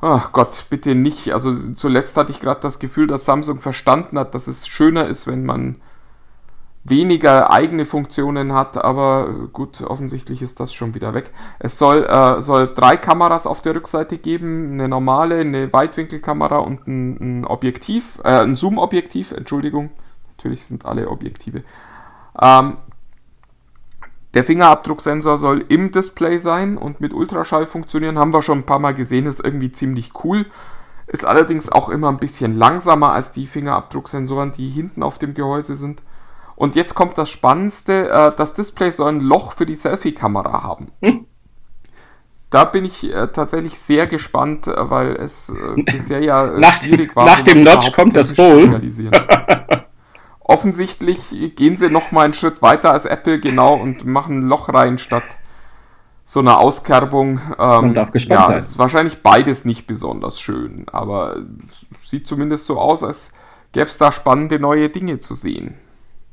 [0.00, 1.32] Ach Gott, bitte nicht.
[1.32, 5.26] Also zuletzt hatte ich gerade das Gefühl, dass Samsung verstanden hat, dass es schöner ist,
[5.26, 5.76] wenn man
[6.84, 11.30] weniger eigene Funktionen hat, aber gut, offensichtlich ist das schon wieder weg.
[11.60, 16.88] Es soll, äh, soll drei Kameras auf der Rückseite geben, eine normale, eine Weitwinkelkamera und
[16.88, 19.90] ein, ein Objektiv, äh, ein Zoom-Objektiv, Entschuldigung,
[20.36, 21.62] natürlich sind alle Objektive.
[22.40, 22.78] Ähm,
[24.34, 28.78] der Fingerabdrucksensor soll im Display sein und mit Ultraschall funktionieren, haben wir schon ein paar
[28.78, 30.46] Mal gesehen, ist irgendwie ziemlich cool.
[31.06, 35.76] Ist allerdings auch immer ein bisschen langsamer als die Fingerabdrucksensoren, die hinten auf dem Gehäuse
[35.76, 36.02] sind.
[36.56, 40.92] Und jetzt kommt das Spannendste, äh, das Display soll ein Loch für die Selfie-Kamera haben.
[41.02, 41.26] Hm.
[42.50, 46.82] Da bin ich äh, tatsächlich sehr gespannt, äh, weil es äh, bisher ja äh, nach
[46.82, 47.24] schwierig war.
[47.24, 48.80] Nach dem Notch kommt das wohl.
[50.40, 54.68] Offensichtlich gehen sie noch mal einen Schritt weiter als Apple genau und machen ein Loch
[54.68, 55.24] rein statt
[56.24, 57.40] so einer Auskerbung.
[57.50, 58.58] Ähm, Man darf gespannt ja, sein.
[58.58, 61.42] Ist wahrscheinlich beides nicht besonders schön, aber
[62.04, 63.32] sieht zumindest so aus, als
[63.72, 65.78] gäbe es da spannende neue Dinge zu sehen.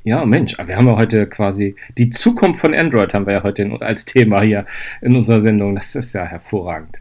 [0.03, 3.63] Ja, Mensch, wir haben ja heute quasi die Zukunft von Android haben wir ja heute
[3.63, 4.65] in, als Thema hier
[5.01, 5.75] in unserer Sendung.
[5.75, 6.97] Das ist ja hervorragend.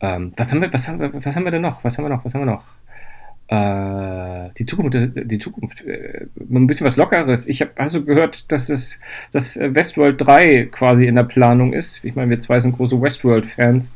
[0.00, 1.82] Ähm, was, haben wir, was, haben wir, was haben wir denn noch?
[1.82, 2.24] Was haben wir noch?
[2.24, 2.64] Was haben wir noch?
[3.48, 7.48] Äh, die Zukunft, die Zukunft, äh, ein bisschen was Lockeres.
[7.48, 9.00] Ich habe also gehört, dass es,
[9.32, 12.04] dass Westworld 3 quasi in der Planung ist.
[12.04, 13.94] Ich meine, wir zwei sind große Westworld-Fans.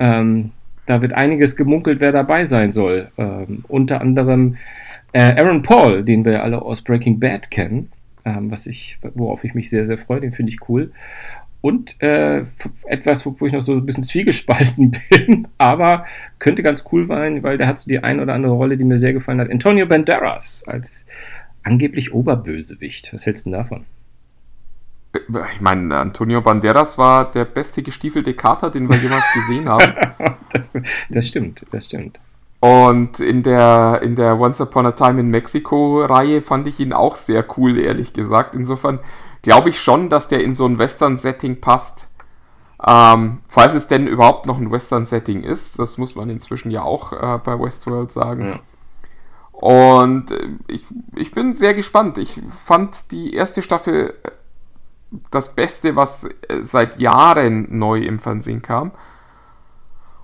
[0.00, 0.50] Ähm,
[0.84, 3.08] da wird einiges gemunkelt, wer dabei sein soll.
[3.16, 4.56] Ähm, unter anderem
[5.12, 7.90] Aaron Paul, den wir alle aus Breaking Bad kennen,
[8.24, 10.92] ähm, was ich, worauf ich mich sehr, sehr freue, den finde ich cool.
[11.60, 12.44] Und äh,
[12.86, 16.06] etwas, wo, wo, ich noch so ein bisschen zwiegespalten bin, aber
[16.38, 18.98] könnte ganz cool sein, weil der hat so die ein oder andere Rolle, die mir
[18.98, 19.50] sehr gefallen hat.
[19.50, 21.06] Antonio Banderas als
[21.64, 23.12] angeblich Oberbösewicht.
[23.12, 23.84] Was hältst du denn davon?
[25.54, 29.94] Ich meine, Antonio Banderas war der beste gestiefelte Kater, den wir jemals gesehen haben.
[30.52, 30.72] das,
[31.08, 32.18] das stimmt, das stimmt.
[32.60, 36.92] Und in der, in der Once Upon a Time in Mexico Reihe fand ich ihn
[36.92, 38.54] auch sehr cool, ehrlich gesagt.
[38.54, 38.98] Insofern
[39.42, 42.08] glaube ich schon, dass der in so ein Western-Setting passt.
[42.84, 47.12] Ähm, falls es denn überhaupt noch ein Western-Setting ist, das muss man inzwischen ja auch
[47.12, 48.44] äh, bei Westworld sagen.
[48.44, 48.60] Ja.
[49.52, 52.18] Und äh, ich, ich bin sehr gespannt.
[52.18, 54.30] Ich fand die erste Staffel äh,
[55.30, 58.92] das Beste, was äh, seit Jahren neu im Fernsehen kam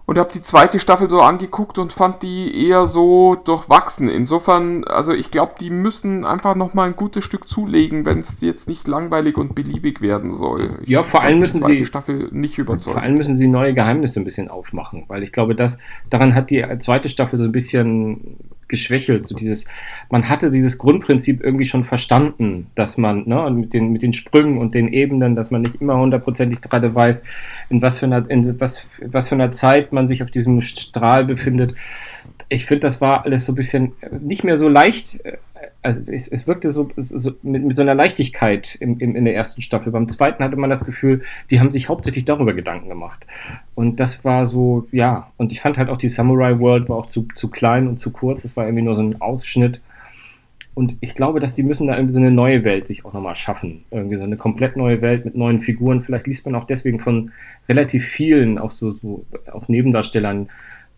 [0.07, 4.09] und habe die zweite Staffel so angeguckt und fand die eher so durchwachsen.
[4.09, 8.41] Insofern, also ich glaube, die müssen einfach noch mal ein gutes Stück zulegen, wenn es
[8.43, 10.79] jetzt nicht langweilig und beliebig werden soll.
[10.83, 12.95] Ich ja, vor allem müssen die sie Staffel nicht überzeugen.
[12.95, 15.79] Vor allem müssen sie neue Geheimnisse ein bisschen aufmachen, weil ich glaube, dass
[16.11, 18.37] daran hat die zweite Staffel so ein bisschen
[18.75, 19.27] geschwächelt.
[19.27, 19.67] So dieses,
[20.11, 24.59] man hatte dieses Grundprinzip irgendwie schon verstanden, dass man ne, mit, den, mit den Sprüngen
[24.59, 27.23] und den Ebenen, dass man nicht immer hundertprozentig gerade weiß,
[27.71, 31.25] in was für einer, in was, was für einer Zeit man sich auf diesem Strahl
[31.25, 31.75] befindet.
[32.49, 35.21] Ich finde, das war alles so ein bisschen nicht mehr so leicht
[35.85, 39.35] also es, es wirkte so, so mit, mit, so einer Leichtigkeit im, im, in der
[39.35, 39.93] ersten Staffel.
[39.93, 43.25] Beim zweiten hatte man das Gefühl, die haben sich hauptsächlich darüber Gedanken gemacht.
[43.75, 47.07] Und das war so, ja, und ich fand halt auch die Samurai World war auch
[47.07, 48.43] zu, zu klein und zu kurz.
[48.43, 49.83] Das war irgendwie nur so ein Ausschnitt.
[50.73, 53.37] Und ich glaube, dass die müssen da irgendwie so eine neue Welt sich auch nochmal
[53.37, 53.85] schaffen.
[53.91, 56.01] Irgendwie so eine komplett neue Welt mit neuen Figuren.
[56.01, 57.31] Vielleicht liest man auch deswegen von
[57.69, 60.49] relativ vielen, auch so, so auch Nebendarstellern,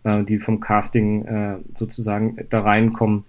[0.05, 3.25] äh, die vom Casting äh, sozusagen da reinkommen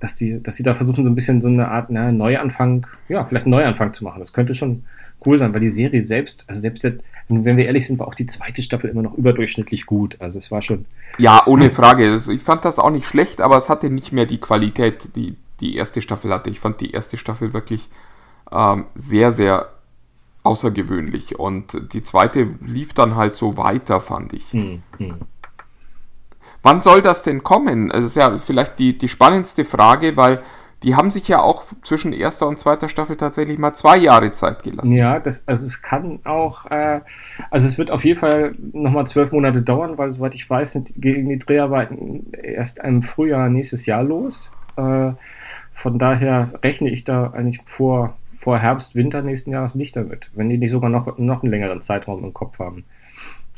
[0.00, 3.24] dass die, dass die da versuchen, so ein bisschen so eine Art na, Neuanfang, ja,
[3.24, 4.20] vielleicht einen Neuanfang zu machen.
[4.20, 4.84] Das könnte schon
[5.24, 6.84] cool sein, weil die Serie selbst, also selbst
[7.28, 10.16] wenn wir ehrlich sind, war auch die zweite Staffel immer noch überdurchschnittlich gut.
[10.20, 10.86] Also es war schon.
[11.18, 12.16] Ja, ohne Frage.
[12.16, 15.76] Ich fand das auch nicht schlecht, aber es hatte nicht mehr die Qualität, die die
[15.76, 16.50] erste Staffel hatte.
[16.50, 17.88] Ich fand die erste Staffel wirklich
[18.50, 19.68] ähm, sehr, sehr
[20.42, 21.38] außergewöhnlich.
[21.38, 24.52] Und die zweite lief dann halt so weiter, fand ich.
[24.52, 25.14] Hm, hm.
[26.62, 27.88] Wann soll das denn kommen?
[27.88, 30.40] Das ist ja vielleicht die, die spannendste Frage, weil
[30.82, 34.62] die haben sich ja auch zwischen erster und zweiter Staffel tatsächlich mal zwei Jahre Zeit
[34.62, 34.96] gelassen.
[34.96, 37.00] Ja, das, also es kann auch, äh,
[37.50, 40.92] also es wird auf jeden Fall nochmal zwölf Monate dauern, weil soweit ich weiß, sind
[40.96, 44.50] gegen die Dreharbeiten erst im Frühjahr nächstes Jahr los.
[44.76, 45.12] Äh,
[45.72, 50.48] von daher rechne ich da eigentlich vor, vor Herbst, Winter nächsten Jahres nicht damit, wenn
[50.48, 52.84] die nicht sogar noch, noch einen längeren Zeitraum im Kopf haben.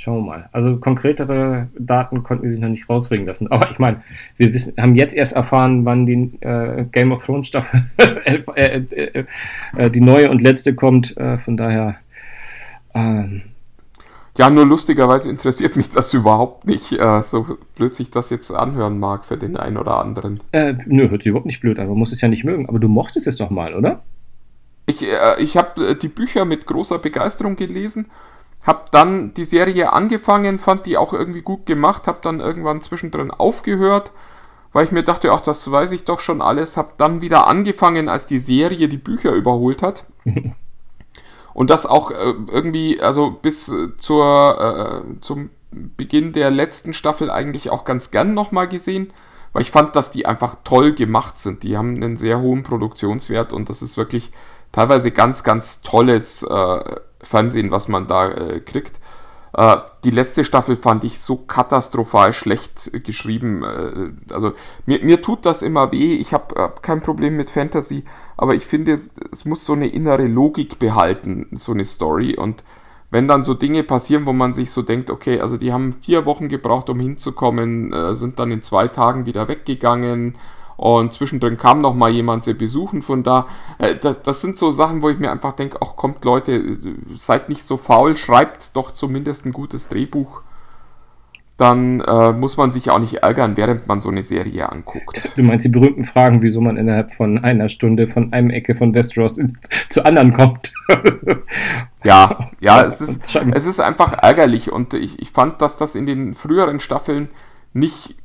[0.02, 0.48] Schauen wir mal.
[0.50, 3.48] Also konkretere Daten konnten sie sich noch nicht rausbringen lassen.
[3.52, 4.02] Aber ich meine,
[4.36, 9.24] wir wissen, haben jetzt erst erfahren, wann die äh, Game of Thrones Staffel äh, äh,
[9.76, 11.16] äh, die neue und letzte kommt.
[11.16, 11.94] Äh, von daher.
[12.94, 13.42] Ähm,
[14.36, 18.98] ja, nur lustigerweise interessiert mich das überhaupt nicht, äh, so blöd sich das jetzt anhören
[18.98, 20.40] mag für den einen oder anderen.
[20.52, 21.86] nö, hört sich überhaupt nicht blöd an.
[21.86, 22.68] Man muss es ja nicht mögen.
[22.68, 24.02] Aber du mochtest es doch mal, oder?
[24.86, 25.06] Ich,
[25.38, 28.06] ich habe die Bücher mit großer Begeisterung gelesen
[28.62, 33.30] hab dann die Serie angefangen, fand die auch irgendwie gut gemacht, hab dann irgendwann zwischendrin
[33.30, 34.12] aufgehört,
[34.72, 36.76] weil ich mir dachte, ach, das weiß ich doch schon alles.
[36.76, 40.04] Hab dann wieder angefangen, als die Serie die Bücher überholt hat.
[41.54, 47.70] Und das auch äh, irgendwie, also bis zur, äh, zum Beginn der letzten Staffel eigentlich
[47.70, 49.12] auch ganz gern nochmal gesehen,
[49.52, 51.62] weil ich fand, dass die einfach toll gemacht sind.
[51.62, 54.32] Die haben einen sehr hohen Produktionswert und das ist wirklich
[54.70, 59.00] teilweise ganz, ganz tolles äh, Fernsehen, was man da äh, kriegt.
[59.54, 63.62] Äh, die letzte Staffel fand ich so katastrophal schlecht geschrieben.
[63.62, 64.52] Äh, also
[64.86, 66.14] mir, mir tut das immer weh.
[66.14, 68.04] Ich habe hab kein Problem mit Fantasy,
[68.36, 72.36] aber ich finde, es, es muss so eine innere Logik behalten, so eine Story.
[72.36, 72.64] Und
[73.10, 76.24] wenn dann so Dinge passieren, wo man sich so denkt, okay, also die haben vier
[76.24, 80.34] Wochen gebraucht, um hinzukommen, äh, sind dann in zwei Tagen wieder weggegangen
[80.76, 83.46] und zwischendrin kam noch mal jemand sie besuchen von da.
[83.78, 86.78] Äh, das, das sind so Sachen, wo ich mir einfach denke, ach kommt Leute,
[87.14, 90.42] seid nicht so faul, schreibt doch zumindest ein gutes Drehbuch.
[91.58, 95.36] Dann äh, muss man sich auch nicht ärgern, während man so eine Serie anguckt.
[95.36, 98.94] Du meinst die berühmten Fragen, wieso man innerhalb von einer Stunde von einem Ecke von
[98.94, 99.52] Westeros in,
[99.88, 100.72] zu anderen kommt.
[102.04, 106.06] ja, ja, es ist, es ist einfach ärgerlich und ich, ich fand, dass das in
[106.06, 107.28] den früheren Staffeln
[107.74, 108.16] nicht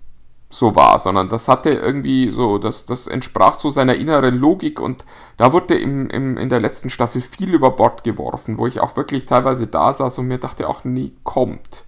[0.50, 5.06] so war, sondern das hatte irgendwie so, das, das entsprach so seiner inneren Logik und
[5.36, 8.96] da wurde im, im, in der letzten Staffel viel über Bord geworfen, wo ich auch
[8.96, 11.84] wirklich teilweise da saß und mir dachte, auch nie kommt.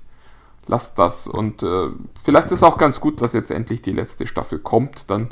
[0.68, 1.26] Lasst das.
[1.26, 1.88] Und äh,
[2.24, 5.10] vielleicht ist auch ganz gut, dass jetzt endlich die letzte Staffel kommt.
[5.10, 5.30] Dann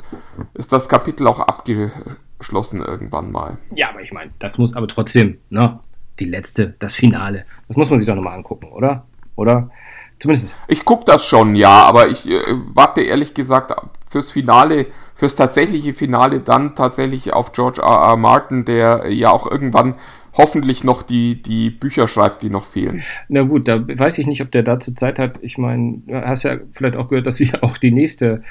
[0.54, 3.58] ist das Kapitel auch abgeschlossen irgendwann mal.
[3.72, 5.78] Ja, aber ich meine, das muss aber trotzdem, ne?
[6.18, 7.44] Die letzte, das Finale.
[7.68, 9.06] Das muss man sich doch nochmal angucken, oder?
[9.36, 9.70] Oder?
[10.18, 10.56] Zumindest.
[10.66, 12.40] Ich gucke das schon, ja, aber ich äh,
[12.74, 13.72] warte ehrlich gesagt
[14.08, 18.10] fürs Finale, fürs tatsächliche Finale dann tatsächlich auf George R.
[18.10, 18.16] R.
[18.16, 19.94] Martin, der ja auch irgendwann
[20.34, 23.02] hoffentlich noch die, die Bücher schreibt, die noch fehlen.
[23.28, 25.38] Na gut, da weiß ich nicht, ob der dazu Zeit hat.
[25.42, 28.42] Ich meine, du hast ja vielleicht auch gehört, dass sie auch die nächste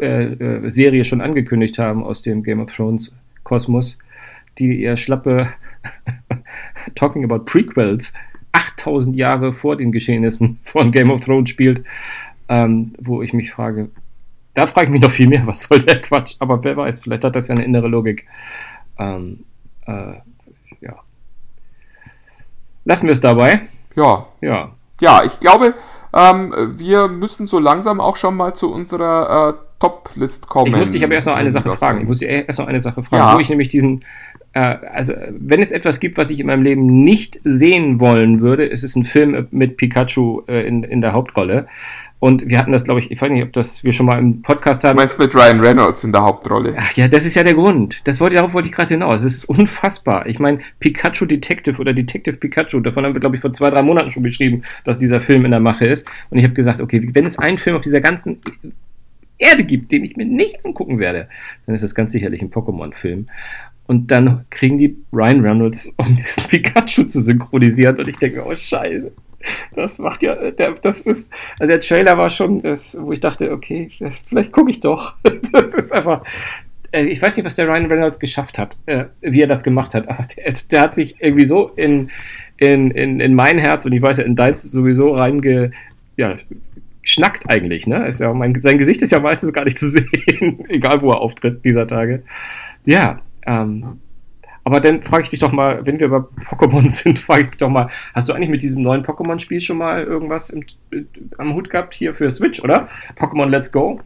[0.00, 3.98] äh, äh, Serie schon angekündigt haben aus dem Game of Thrones Kosmos
[4.58, 5.48] die ihr schlappe
[6.94, 8.12] Talking about Prequels
[8.52, 11.84] 8000 Jahre vor den Geschehnissen von Game of Thrones spielt,
[12.48, 13.90] ähm, wo ich mich frage,
[14.54, 16.34] da frage ich mich noch viel mehr, was soll der Quatsch?
[16.38, 18.26] Aber wer weiß, vielleicht hat das ja eine innere Logik.
[18.98, 19.44] Ähm,
[19.86, 20.14] äh,
[20.80, 20.96] ja.
[22.84, 23.60] Lassen wir es dabei.
[23.94, 24.26] Ja.
[24.40, 24.72] Ja.
[25.00, 25.74] Ja, ich glaube,
[26.12, 30.72] ähm, wir müssen so langsam auch schon mal zu unserer äh, Top-List kommen.
[30.72, 32.00] Ich muss dich aber erst noch eine Sache fragen.
[32.00, 33.34] Ich muss dich erst noch eine Sache fragen, Ja.
[33.36, 34.04] wo ich nämlich diesen,
[34.58, 38.82] also wenn es etwas gibt, was ich in meinem Leben nicht sehen wollen würde, ist
[38.82, 41.66] es ein Film mit Pikachu äh, in, in der Hauptrolle.
[42.20, 44.42] Und wir hatten das, glaube ich, ich weiß nicht, ob das wir schon mal im
[44.42, 44.96] Podcast Du haben.
[44.96, 46.74] meinst mit Ryan Reynolds in der Hauptrolle?
[46.76, 48.08] Ach ja, das ist ja der Grund.
[48.08, 49.22] Das wollte, darauf wollte ich gerade hinaus.
[49.22, 50.26] Es ist unfassbar.
[50.26, 53.82] Ich meine, Pikachu Detective oder Detective Pikachu, davon haben wir, glaube ich, vor zwei, drei
[53.82, 56.08] Monaten schon beschrieben, dass dieser Film in der Mache ist.
[56.30, 58.40] Und ich habe gesagt, okay, wenn es einen Film auf dieser ganzen
[59.38, 61.28] Erde gibt, den ich mir nicht angucken werde,
[61.66, 63.28] dann ist das ganz sicherlich ein Pokémon-Film.
[63.88, 67.96] Und dann kriegen die Ryan Reynolds, um diesen Pikachu zu synchronisieren.
[67.96, 69.10] Und ich denke, oh Scheiße.
[69.74, 73.50] Das macht ja, der, das ist, also der Trailer war schon, das, wo ich dachte,
[73.50, 75.16] okay, das, vielleicht gucke ich doch.
[75.52, 76.22] Das ist einfach,
[76.92, 79.94] äh, ich weiß nicht, was der Ryan Reynolds geschafft hat, äh, wie er das gemacht
[79.94, 80.08] hat.
[80.08, 82.10] Aber der, der hat sich irgendwie so in,
[82.58, 85.70] in, in, in mein Herz und ich weiß ja, in deins sowieso reinge,
[86.16, 86.36] ja,
[87.02, 88.06] schnackt eigentlich, ne?
[88.06, 91.20] Ist ja mein, sein Gesicht ist ja meistens gar nicht zu sehen, egal wo er
[91.20, 92.22] auftritt dieser Tage.
[92.84, 94.00] Ja, ähm,
[94.62, 97.58] aber dann frage ich dich doch mal, wenn wir bei Pokémon sind, frage ich dich
[97.58, 101.04] doch mal, hast du eigentlich mit diesem neuen Pokémon-Spiel schon mal irgendwas im, äh,
[101.38, 102.88] am Hut gehabt hier für Switch, oder?
[103.18, 104.00] Pokémon Let's Go?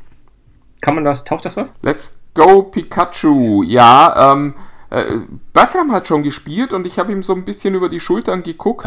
[0.81, 1.74] Kann man das, taucht das was?
[1.83, 3.64] Let's Go Pikachu.
[3.64, 4.55] Ja, ähm,
[4.90, 5.20] äh,
[5.52, 8.87] Bertram hat schon gespielt und ich habe ihm so ein bisschen über die Schultern geguckt.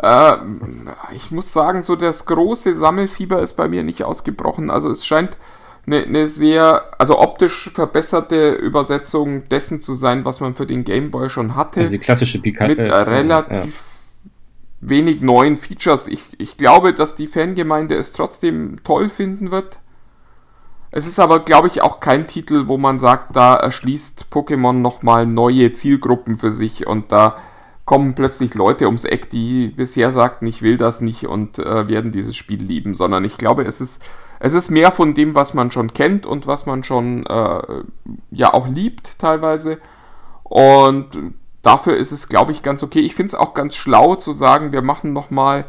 [0.00, 0.36] Äh,
[1.16, 4.70] ich muss sagen, so das große Sammelfieber ist bei mir nicht ausgebrochen.
[4.70, 5.36] Also es scheint
[5.88, 11.10] eine, eine sehr, also optisch verbesserte Übersetzung dessen zu sein, was man für den Game
[11.10, 11.80] Boy schon hatte.
[11.80, 12.68] Also die klassische Pikachu.
[12.68, 13.84] mit äh, relativ
[14.80, 16.06] wenig neuen Features.
[16.06, 19.80] Ich, ich glaube, dass die Fangemeinde es trotzdem toll finden wird.
[20.90, 25.26] Es ist aber, glaube ich, auch kein Titel, wo man sagt, da erschließt Pokémon nochmal
[25.26, 27.36] neue Zielgruppen für sich und da
[27.88, 32.12] kommen plötzlich Leute ums Eck, die bisher sagten, ich will das nicht und äh, werden
[32.12, 34.04] dieses Spiel lieben, sondern ich glaube, es ist,
[34.40, 37.62] es ist mehr von dem, was man schon kennt und was man schon äh,
[38.30, 39.78] ja auch liebt teilweise.
[40.42, 41.08] Und
[41.62, 43.00] dafür ist es, glaube ich, ganz okay.
[43.00, 45.64] Ich finde es auch ganz schlau zu sagen, wir machen nochmal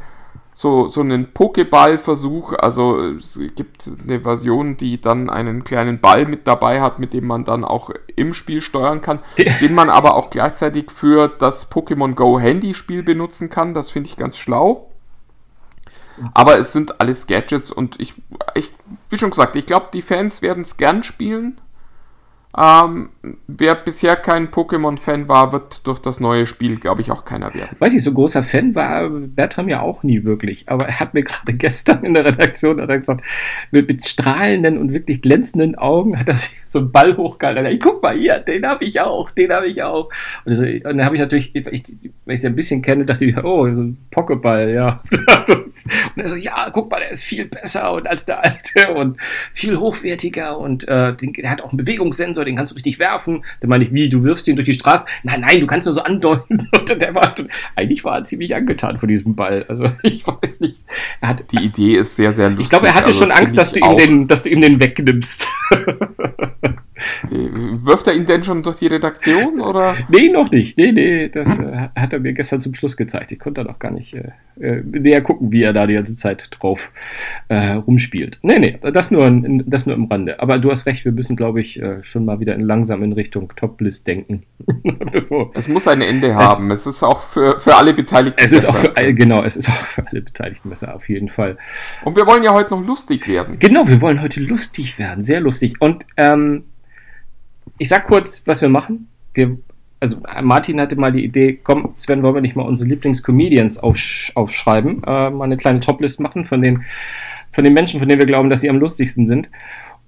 [0.54, 2.54] so, so einen Pokéball-Versuch.
[2.54, 7.28] Also es gibt eine Version, die dann einen kleinen Ball mit dabei hat, mit dem
[7.28, 9.20] man dann auch im Spiel steuern kann,
[9.62, 13.74] den man aber auch gleichzeitig für das Pokémon Go Handyspiel benutzen kann.
[13.74, 14.90] Das finde ich ganz schlau.
[16.34, 18.16] Aber es sind alles Gadgets und ich,
[18.54, 18.72] ich
[19.10, 21.62] wie schon gesagt, ich glaube, die Fans werden es gern spielen.
[22.58, 23.10] Ähm,
[23.48, 27.78] wer bisher kein Pokémon-Fan war, wird durch das neue Spiel, glaube ich, auch keiner werden.
[27.78, 30.68] Weiß ich, so großer Fan war Bertram ja auch nie wirklich.
[30.68, 33.22] Aber er hat mir gerade gestern in der Redaktion hat er gesagt,
[33.70, 37.64] mit, mit strahlenden und wirklich glänzenden Augen hat er sich so einen Ball hochgehalten.
[37.64, 40.10] Er hat gesagt, guck mal hier, den habe ich auch, den habe ich auch.
[40.44, 43.26] Und, das, und dann habe ich natürlich, ich, wenn ich sie ein bisschen kenne, dachte
[43.26, 45.04] ich, oh, so ein Pokéball, ja.
[45.48, 49.18] und er so, ja, guck mal, der ist viel besser und als der alte und
[49.54, 53.44] viel hochwertiger und äh, der hat auch einen Bewegungssensor, den kannst du richtig werfen.
[53.62, 55.06] Dann meine ich, wie, du wirfst ihn durch die Straße?
[55.24, 56.70] Nein, nein, du kannst nur so andeuten.
[56.80, 57.36] Und der war,
[57.76, 59.66] eigentlich war er ziemlich angetan von diesem Ball.
[59.68, 60.78] Also ich weiß nicht.
[61.22, 62.66] Er hat, Die Idee ist sehr, sehr lustig.
[62.66, 64.80] ich glaube, er hatte Also, schon Angst, dass du, ihm den, dass du ihm den
[64.80, 65.48] wegnimmst.
[67.30, 69.96] Wirft er ihn denn schon durch die Redaktion oder?
[70.10, 70.78] nee, noch nicht.
[70.78, 73.32] Nee, nee, das äh, hat er mir gestern zum Schluss gezeigt.
[73.32, 76.16] Ich konnte da noch gar nicht äh, äh, näher gucken, wie er da die ganze
[76.16, 76.92] Zeit drauf
[77.48, 78.40] äh, rumspielt.
[78.42, 80.40] Nee, nee, das nur, in, das nur im Rande.
[80.40, 83.14] Aber du hast recht, wir müssen, glaube ich, äh, schon mal wieder in langsam in
[83.14, 84.42] Richtung Top-List denken.
[85.54, 86.72] Es muss ein Ende haben.
[86.72, 88.40] Es, ist auch für, für alle Beteiligten.
[88.44, 88.92] Es ist auch besser.
[88.92, 91.58] für alle, genau, es ist auch für alle Beteiligten besser, auf jeden Fall.
[92.04, 93.58] Und wir wollen ja heute noch lustig werden.
[93.60, 95.76] Genau, wir wollen heute lustig werden, sehr lustig.
[95.80, 96.66] Und ähm,
[97.80, 99.08] ich sag kurz, was wir machen.
[99.34, 99.58] Wir,
[100.00, 104.32] also Martin hatte mal die Idee, komm, Sven, wollen wir nicht mal unsere Lieblingscomedians aufsch
[104.36, 106.84] aufschreiben, äh, mal eine kleine Toplist machen von den,
[107.52, 109.50] von den Menschen, von denen wir glauben, dass sie am lustigsten sind.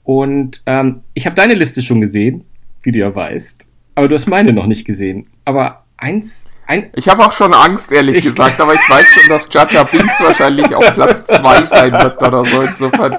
[0.03, 2.43] Und ähm, ich habe deine Liste schon gesehen,
[2.84, 5.28] wie du ja weißt, aber du hast meine noch nicht gesehen.
[5.45, 9.30] Aber eins, ein, Ich habe auch schon Angst, ehrlich Ich- gesagt, aber ich weiß schon,
[9.30, 12.61] dass Jaja Binks wahrscheinlich auf Platz 2 sein wird oder so.
[12.61, 13.17] Insofern,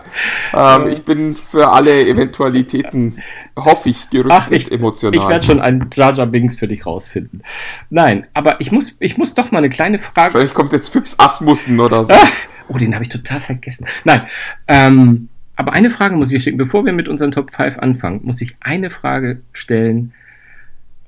[0.55, 3.23] ähm, ich bin für alle Eventualitäten,
[3.57, 5.15] hoffe ich, gerüstet Ach, ich, emotional.
[5.21, 7.43] ich werde schon einen Jar Binks für dich rausfinden.
[7.91, 10.33] Nein, aber ich muss, ich muss doch mal eine kleine Frage.
[10.33, 12.13] Vielleicht kommt jetzt Fips Asmussen oder so.
[12.13, 12.29] Ah,
[12.69, 13.87] oh, den habe ich total vergessen.
[14.05, 14.23] Nein,
[14.69, 16.59] ähm, aber eine Frage muss ich dir schicken.
[16.59, 20.13] Bevor wir mit unseren Top 5 anfangen, muss ich eine Frage stellen.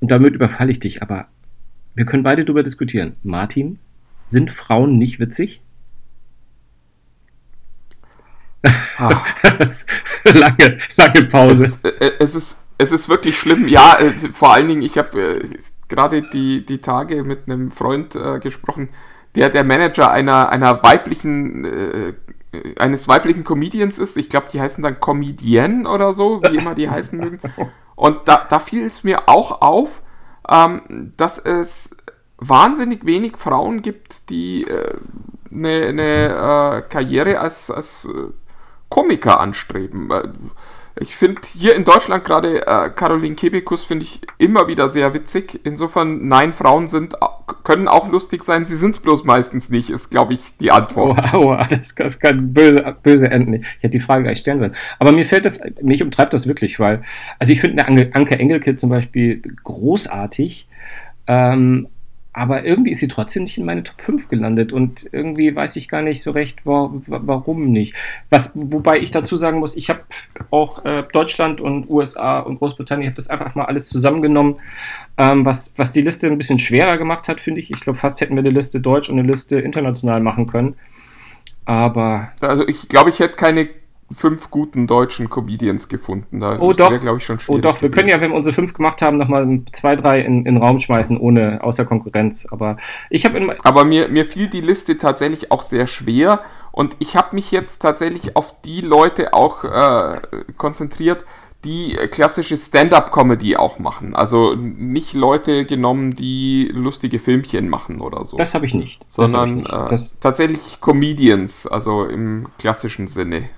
[0.01, 1.27] und damit überfalle ich dich, aber
[1.95, 3.15] wir können beide darüber diskutieren.
[3.23, 3.79] Martin,
[4.25, 5.61] sind Frauen nicht witzig?
[8.97, 9.21] Ah.
[10.33, 11.65] lange, lange Pause.
[11.65, 13.67] Es ist, äh, es ist, es ist wirklich schlimm.
[13.67, 15.49] Ja, äh, vor allen Dingen, ich habe äh,
[15.87, 18.89] gerade die, die Tage mit einem Freund äh, gesprochen,
[19.35, 22.13] der der Manager einer, einer weiblichen, äh,
[22.77, 24.17] eines weiblichen Comedians ist.
[24.17, 27.39] Ich glaube, die heißen dann Comedienne oder so, wie immer die heißen mögen.
[27.95, 30.01] Und da, da fiel es mir auch auf,
[30.49, 31.95] ähm, dass es
[32.37, 34.97] wahnsinnig wenig Frauen gibt, die äh,
[35.51, 38.31] eine, eine äh, Karriere als, als äh,
[38.89, 40.09] Komiker anstreben.
[40.97, 45.59] Ich finde hier in Deutschland gerade äh, Caroline Kebekus finde ich immer wieder sehr witzig.
[45.63, 47.15] Insofern, nein, Frauen sind
[47.63, 51.33] können auch lustig sein, sie sind es bloß meistens nicht, ist, glaube ich, die Antwort.
[51.33, 53.55] Oh das, das, kann böse, böse enden.
[53.55, 54.75] Ich hätte die Frage gleich stellen sollen.
[54.99, 57.03] Aber mir fällt das, mich umtreibt das wirklich, weil,
[57.39, 60.67] also ich finde eine Anke Engelke zum Beispiel großartig,
[61.27, 61.87] ähm,
[62.35, 65.87] aber irgendwie ist sie trotzdem nicht in meine Top 5 gelandet und irgendwie weiß ich
[65.87, 67.95] gar nicht so recht, wo, warum nicht.
[68.29, 70.01] Was, wobei ich dazu sagen muss, ich habe
[70.51, 74.57] auch äh, Deutschland und USA und Großbritannien, ich habe das einfach mal alles zusammengenommen,
[75.17, 77.71] ähm, was, was die Liste ein bisschen schwerer gemacht hat, finde ich.
[77.71, 80.75] Ich glaube, fast hätten wir eine Liste Deutsch und eine Liste international machen können.
[81.63, 82.33] Aber.
[82.41, 83.69] Also ich glaube, ich hätte keine
[84.13, 86.39] fünf guten deutschen Comedians gefunden.
[86.39, 88.73] Da oh doch, glaube ich, schon Oh doch, wir können ja, wenn wir unsere fünf
[88.73, 92.47] gemacht haben, nochmal zwei, drei in, in den Raum schmeißen, ohne außer Konkurrenz.
[92.51, 92.77] Aber
[93.09, 96.41] ich habe Aber mir, mir fiel die Liste tatsächlich auch sehr schwer
[96.71, 100.21] und ich habe mich jetzt tatsächlich auf die Leute auch äh,
[100.57, 101.25] konzentriert,
[101.63, 104.15] die klassische Stand-up-Comedy auch machen.
[104.15, 108.37] Also nicht Leute genommen, die lustige Filmchen machen oder so.
[108.37, 109.01] Das habe ich nicht.
[109.07, 110.13] Sondern ich nicht.
[110.13, 113.49] Äh, tatsächlich Comedians, also im klassischen Sinne.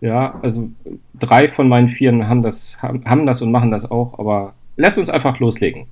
[0.00, 0.68] Ja, also
[1.14, 5.08] drei von meinen Vieren haben das, haben, das und machen das auch, aber lass uns
[5.08, 5.86] einfach loslegen.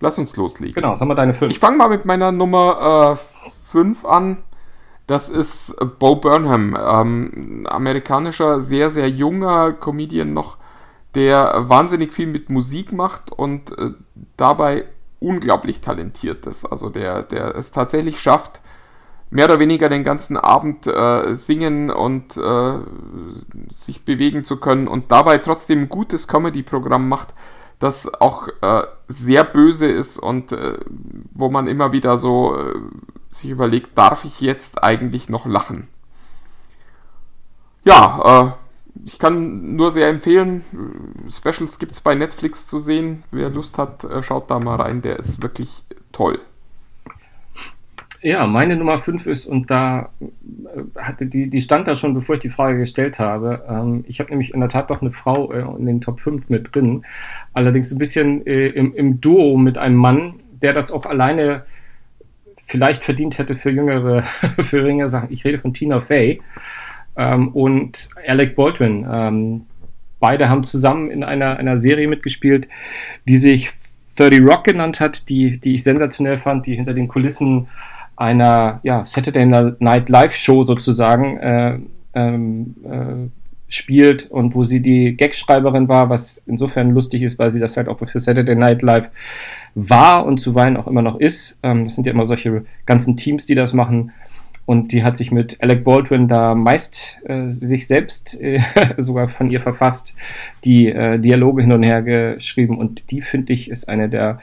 [0.00, 0.74] Lass uns loslegen.
[0.74, 1.52] Genau, sagen wir deine fünf.
[1.52, 3.16] Ich fange mal mit meiner Nummer
[3.66, 4.38] 5 äh, an.
[5.06, 10.58] Das ist Bo Burnham, ähm, amerikanischer, sehr, sehr junger Comedian noch,
[11.14, 13.92] der wahnsinnig viel mit Musik macht und äh,
[14.36, 14.84] dabei
[15.20, 16.64] unglaublich talentiert ist.
[16.64, 18.60] Also der, der es tatsächlich schafft,
[19.30, 22.78] mehr oder weniger den ganzen Abend äh, singen und äh,
[23.76, 27.34] sich bewegen zu können und dabei trotzdem ein gutes Comedy-Programm macht,
[27.78, 30.78] das auch äh, sehr böse ist und äh,
[31.34, 32.74] wo man immer wieder so äh,
[33.30, 35.88] sich überlegt, darf ich jetzt eigentlich noch lachen?
[37.84, 38.52] Ja, äh,
[39.04, 40.64] ich kann nur sehr empfehlen,
[41.28, 43.24] Specials gibt es bei Netflix zu sehen.
[43.30, 46.40] Wer Lust hat, schaut da mal rein, der ist wirklich toll.
[48.22, 52.36] Ja, meine Nummer 5 ist, und da äh, hatte die, die stand da schon, bevor
[52.36, 53.64] ich die Frage gestellt habe.
[53.68, 56.48] Ähm, ich habe nämlich in der Tat doch eine Frau äh, in den Top 5
[56.48, 57.04] mit drin.
[57.52, 61.64] Allerdings ein bisschen äh, im, im Duo mit einem Mann, der das auch alleine
[62.64, 64.22] vielleicht verdient hätte für jüngere,
[64.58, 65.32] für jüngere Sachen.
[65.32, 66.40] Ich rede von Tina Fey
[67.16, 69.06] ähm, und Alec Baldwin.
[69.10, 69.66] Ähm,
[70.20, 72.68] beide haben zusammen in einer, einer Serie mitgespielt,
[73.28, 73.70] die sich
[74.16, 77.68] 30 Rock genannt hat, die, die ich sensationell fand, die hinter den Kulissen
[78.16, 81.78] einer ja, Saturday Night Live Show sozusagen äh,
[82.14, 83.30] ähm, äh,
[83.68, 87.88] spielt und wo sie die Gagschreiberin war, was insofern lustig ist, weil sie das halt
[87.88, 89.10] auch für Saturday Night Live
[89.74, 91.58] war und zuweilen auch immer noch ist.
[91.62, 94.12] Ähm, das sind ja immer solche ganzen Teams, die das machen.
[94.64, 98.60] Und die hat sich mit Alec Baldwin da meist äh, sich selbst äh,
[98.96, 100.16] sogar von ihr verfasst,
[100.64, 102.78] die äh, Dialoge hin und her geschrieben.
[102.78, 104.40] Und die, finde ich, ist eine der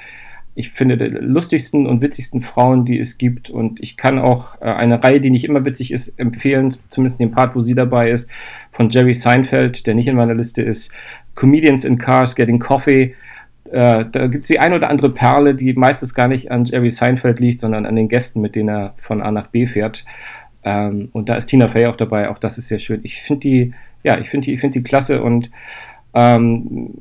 [0.56, 3.50] ich finde, der lustigsten und witzigsten Frauen, die es gibt.
[3.50, 7.32] Und ich kann auch äh, eine Reihe, die nicht immer witzig ist, empfehlen, zumindest den
[7.32, 8.30] Part, wo sie dabei ist,
[8.72, 10.92] von Jerry Seinfeld, der nicht in meiner Liste ist.
[11.36, 13.16] Comedians in Cars Getting Coffee.
[13.72, 16.92] Äh, da gibt es die ein oder andere Perle, die meistens gar nicht an Jerry
[16.92, 20.06] Seinfeld liegt, sondern an den Gästen, mit denen er von A nach B fährt.
[20.64, 22.30] Ähm, und da ist Tina Fey auch dabei.
[22.30, 23.00] Auch das ist sehr schön.
[23.04, 23.74] Ich finde die,
[24.04, 25.50] ja, ich finde die, ich die klasse und
[26.14, 26.94] ähm,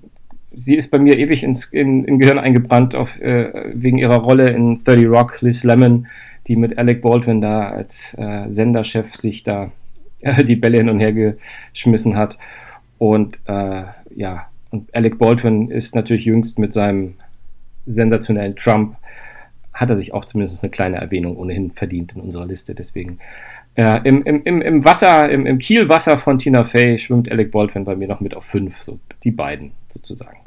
[0.54, 4.50] sie ist bei mir ewig ins in, in Gehirn eingebrannt auf, äh, wegen ihrer Rolle
[4.50, 6.06] in 30 Rock, Liz Lemon,
[6.46, 9.70] die mit Alec Baldwin da als äh, Senderchef sich da
[10.22, 12.38] äh, die Bälle hin und her geschmissen hat.
[12.98, 13.84] Und äh,
[14.14, 17.14] ja, und Alec Baldwin ist natürlich jüngst mit seinem
[17.86, 18.96] sensationellen Trump,
[19.72, 22.74] hat er sich auch zumindest eine kleine Erwähnung ohnehin verdient in unserer Liste.
[22.74, 23.18] Deswegen
[23.74, 27.96] äh, im, im, im Wasser, im, im Kielwasser von Tina Fey schwimmt Alec Baldwin bei
[27.96, 30.41] mir noch mit auf fünf, so die beiden sozusagen.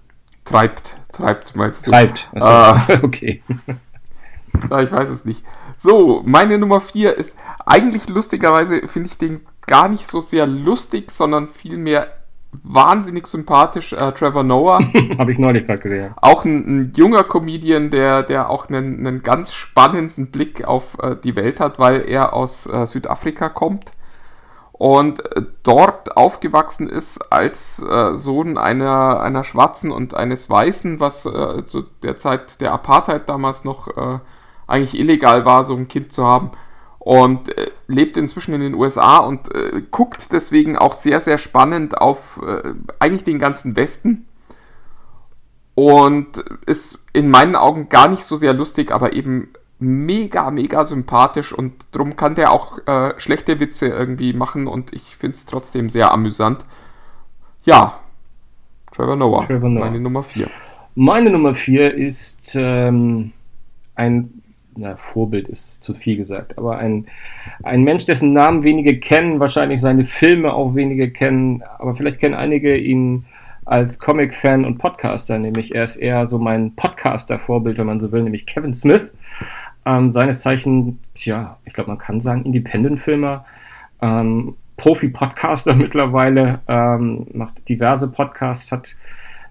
[0.45, 1.91] Treibt, treibt, meinst du?
[1.91, 3.41] Treibt, also, ah, okay.
[4.69, 5.43] ja, ich weiß es nicht.
[5.77, 7.35] So, meine Nummer 4 ist
[7.65, 12.07] eigentlich lustigerweise, finde ich den gar nicht so sehr lustig, sondern vielmehr
[12.63, 14.79] wahnsinnig sympathisch, äh, Trevor Noah.
[15.17, 16.13] Habe ich neulich gerade gesehen.
[16.21, 21.15] Auch ein, ein, junger Comedian, der, der auch einen, einen ganz spannenden Blick auf äh,
[21.21, 23.94] die Welt hat, weil er aus äh, Südafrika kommt
[24.77, 31.25] und äh, dort aufgewachsen ist als äh, Sohn einer, einer Schwarzen und eines Weißen, was
[31.25, 34.19] äh, zu der Zeit der Apartheid damals noch äh,
[34.67, 36.51] eigentlich illegal war, so ein Kind zu haben.
[36.99, 41.97] Und äh, lebt inzwischen in den USA und äh, guckt deswegen auch sehr, sehr spannend
[41.97, 42.41] auf
[42.99, 44.27] eigentlich den ganzen Westen.
[45.73, 49.49] Und ist in meinen Augen gar nicht so sehr lustig, aber eben
[49.79, 55.15] mega, mega sympathisch und drum kann der auch äh, schlechte Witze irgendwie machen und ich
[55.15, 56.65] finde es trotzdem sehr amüsant.
[57.63, 57.99] Ja,
[58.91, 59.85] Trevor Noah, Trevor Noah.
[59.85, 60.47] meine Nummer 4.
[60.95, 63.33] Meine Nummer 4 ist ähm,
[63.95, 64.41] ein
[64.77, 67.07] na, Vorbild ist zu viel gesagt, aber ein,
[67.63, 72.35] ein Mensch, dessen Namen wenige kennen, wahrscheinlich seine Filme auch wenige kennen, aber vielleicht kennen
[72.35, 73.25] einige ihn
[73.63, 78.23] als Comic-Fan und Podcaster, nämlich er ist eher so mein Podcaster-Vorbild, wenn man so will,
[78.23, 79.11] nämlich Kevin Smith.
[79.85, 83.45] Ähm, seines Zeichen, tja, ich glaube, man kann sagen, Independent-Filmer,
[84.01, 88.97] ähm, Profi-Podcaster mittlerweile, ähm, macht diverse Podcasts, hat,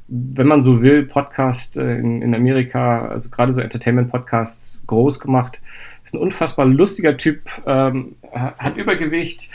[0.09, 5.61] wenn man so will, Podcast äh, in, in Amerika, also gerade so Entertainment-Podcasts groß gemacht.
[6.05, 9.49] Ist ein unfassbar lustiger Typ, ähm, hat Übergewicht,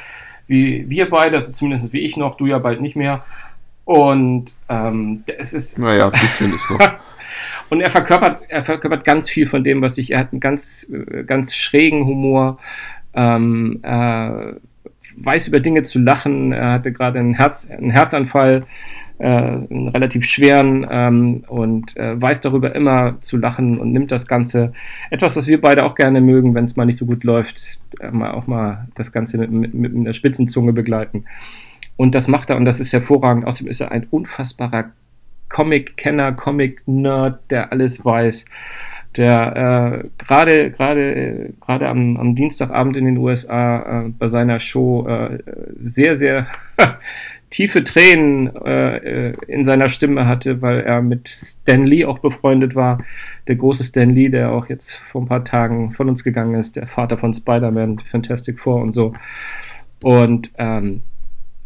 [0.48, 3.24] wie wir beide, also zumindest wie ich noch, du ja bald nicht mehr.
[3.90, 5.80] Und ähm, es ist.
[5.80, 6.80] Naja, bisschen ist noch.
[7.70, 10.92] Und er verkörpert, er verkörpert ganz viel von dem, was ich, er hat einen ganz,
[10.94, 12.60] äh, ganz schrägen Humor,
[13.16, 14.54] ähm, äh,
[15.16, 18.64] weiß über Dinge zu lachen, er hatte gerade einen, Herz, einen Herzanfall,
[19.18, 24.28] äh, einen relativ schweren ähm, und äh, weiß darüber immer zu lachen und nimmt das
[24.28, 24.72] Ganze,
[25.10, 28.12] etwas, was wir beide auch gerne mögen, wenn es mal nicht so gut läuft, äh,
[28.12, 31.26] mal auch mal das Ganze mit, mit, mit einer Spitzenzunge begleiten.
[32.00, 33.46] Und das macht er und das ist hervorragend.
[33.46, 34.92] Außerdem ist er ein unfassbarer
[35.50, 38.46] Comic-Kenner, Comic-Nerd, der alles weiß,
[39.18, 45.10] der äh, gerade gerade gerade am, am Dienstagabend in den USA äh, bei seiner Show
[45.10, 45.40] äh,
[45.82, 46.48] sehr sehr
[47.50, 53.04] tiefe Tränen äh, in seiner Stimme hatte, weil er mit Stan Lee auch befreundet war,
[53.50, 56.78] der große Stan Lee, der auch jetzt vor ein paar Tagen von uns gegangen ist,
[56.78, 59.14] der Vater von Spider-Man, Fantastic Four und so.
[60.02, 61.02] Und ähm,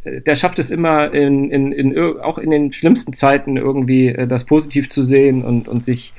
[0.05, 4.45] der schafft es immer, in, in, in, auch in den schlimmsten Zeiten irgendwie äh, das
[4.45, 6.13] positiv zu sehen und, und sich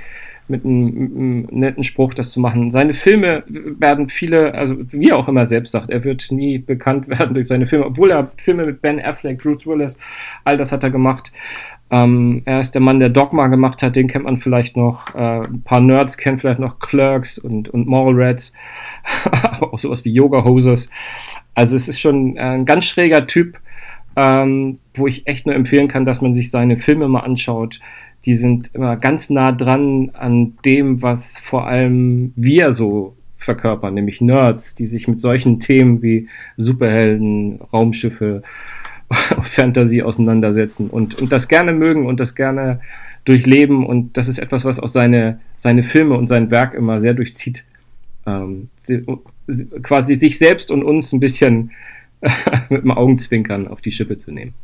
[0.46, 2.70] mit einem, mit einem, netten Spruch das zu machen.
[2.70, 7.08] Seine Filme werden viele, also wie er auch immer selbst sagt, er wird nie bekannt
[7.18, 9.98] werden durch seine Filme, obwohl er Filme mit Ben Affleck, Bruce Willis,
[10.44, 11.32] all das hat er gemacht.
[11.90, 15.14] Ähm, er ist der Mann, der Dogma gemacht hat, den kennt man vielleicht noch.
[15.14, 18.52] Äh, ein paar Nerds kennen vielleicht noch Clerks und, und Moral Rats,
[19.42, 20.90] aber auch sowas wie Yoga Hosers.
[21.54, 23.58] Also es ist schon ein ganz schräger Typ
[24.16, 27.80] ähm, wo ich echt nur empfehlen kann, dass man sich seine Filme mal anschaut.
[28.24, 34.20] Die sind immer ganz nah dran an dem, was vor allem wir so verkörpern, nämlich
[34.20, 38.42] Nerds, die sich mit solchen Themen wie Superhelden, Raumschiffe,
[39.42, 42.80] Fantasy auseinandersetzen und, und das gerne mögen und das gerne
[43.24, 43.84] durchleben.
[43.84, 47.64] Und das ist etwas, was auch seine, seine Filme und sein Werk immer sehr durchzieht.
[48.26, 49.04] Ähm, sie,
[49.82, 51.72] quasi sich selbst und uns ein bisschen
[52.68, 54.54] mit dem Augenzwinkern auf die Schippe zu nehmen.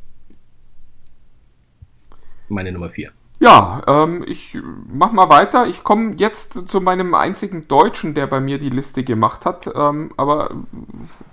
[2.49, 3.13] Meine Nummer 4.
[3.39, 4.59] Ja, ähm, ich
[4.93, 5.67] mach mal weiter.
[5.67, 10.13] Ich komme jetzt zu meinem einzigen Deutschen, der bei mir die Liste gemacht hat, ähm,
[10.19, 10.51] aber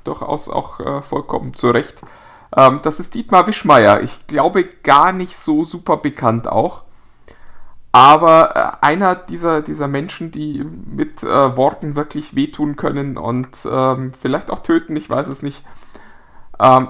[0.05, 2.01] durchaus auch äh, vollkommen zu Recht.
[2.55, 4.01] Ähm, das ist Dietmar Wischmeier.
[4.03, 6.85] Ich glaube gar nicht so super bekannt auch.
[7.91, 14.13] Aber äh, einer dieser, dieser Menschen, die mit äh, Worten wirklich wehtun können und ähm,
[14.13, 15.63] vielleicht auch töten, ich weiß es nicht.
[16.59, 16.89] Ähm,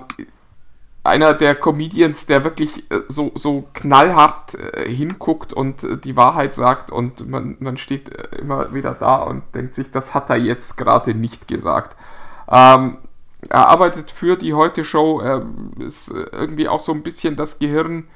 [1.08, 6.54] einer der Comedians, der wirklich äh, so, so knallhart äh, hinguckt und äh, die Wahrheit
[6.54, 10.36] sagt und man, man steht äh, immer wieder da und denkt sich, das hat er
[10.36, 11.96] jetzt gerade nicht gesagt.
[12.50, 12.98] Ähm,
[13.50, 15.22] er arbeitet für die Heute-Show,
[15.80, 18.08] ist äh, irgendwie auch so ein bisschen das Gehirn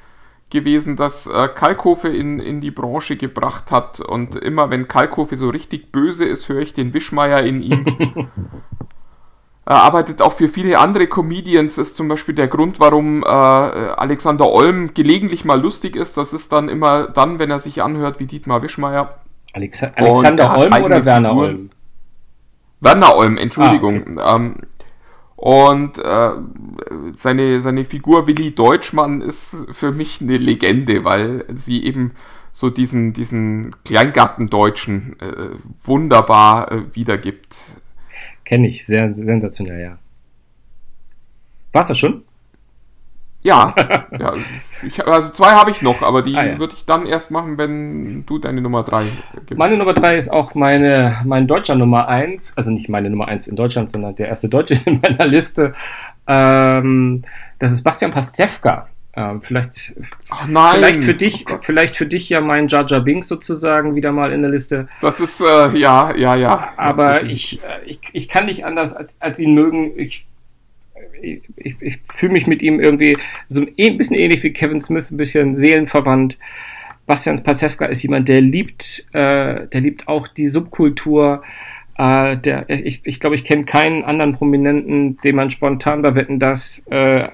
[0.49, 5.49] gewesen, das äh, Kalkofe in, in die Branche gebracht hat und immer wenn Kalkofe so
[5.49, 8.29] richtig böse ist, höre ich den Wischmeier in ihm.
[9.65, 14.49] Er arbeitet auch für viele andere Comedians, ist zum Beispiel der Grund, warum äh, Alexander
[14.49, 16.17] Olm gelegentlich mal lustig ist.
[16.17, 19.19] Das ist dann immer dann, wenn er sich anhört wie Dietmar Wischmeier.
[19.53, 21.49] Alex Alexander Olm oder Werner Figuren.
[21.49, 21.69] Olm?
[22.79, 24.17] Werner Olm, Entschuldigung.
[24.17, 24.35] Ah, okay.
[24.35, 24.55] ähm,
[25.35, 26.31] und äh,
[27.15, 32.11] seine, seine Figur Willi Deutschmann ist für mich eine Legende, weil sie eben
[32.51, 35.49] so diesen, diesen Kleingartendeutschen äh,
[35.83, 37.55] wunderbar äh, wiedergibt.
[38.51, 39.97] Kenne ich, sehr sensationell, ja.
[41.71, 42.25] War's das schon?
[43.43, 43.73] Ja,
[44.19, 44.33] ja
[44.83, 46.59] ich, also zwei habe ich noch, aber die Ah, ja.
[46.59, 49.03] würde ich dann erst machen, wenn du deine Nummer drei
[49.45, 49.57] gibst.
[49.57, 53.47] Meine Nummer drei ist auch meine, mein deutscher Nummer eins, also nicht meine Nummer eins
[53.47, 55.71] in Deutschland, sondern der erste Deutsche in meiner Liste.
[56.27, 57.23] Ähm,
[57.57, 58.89] das ist Bastian Pastewka.
[59.13, 59.93] Ähm, vielleicht,
[60.29, 64.13] Ach vielleicht für dich, Oh vielleicht für dich ja mein Jar Jar Binks sozusagen wieder
[64.13, 64.87] mal in der Liste.
[65.01, 66.73] Das ist, äh, ja, ja, ja.
[66.77, 69.91] Aber Ja, ich, äh, ich, ich kann nicht anders als, als ihn mögen.
[69.97, 70.25] Ich,
[71.21, 73.17] ich, ich, ich fühle mich mit ihm irgendwie
[73.49, 76.37] so ein ein bisschen ähnlich wie Kevin Smith, ein bisschen seelenverwandt.
[77.05, 81.43] Bastian Pastewka ist jemand, der liebt, äh, der liebt auch die Subkultur.
[81.97, 86.39] Äh, der, ich ich glaube, ich kenne keinen anderen Prominenten, den man spontan bei Wetten
[86.39, 87.27] das äh,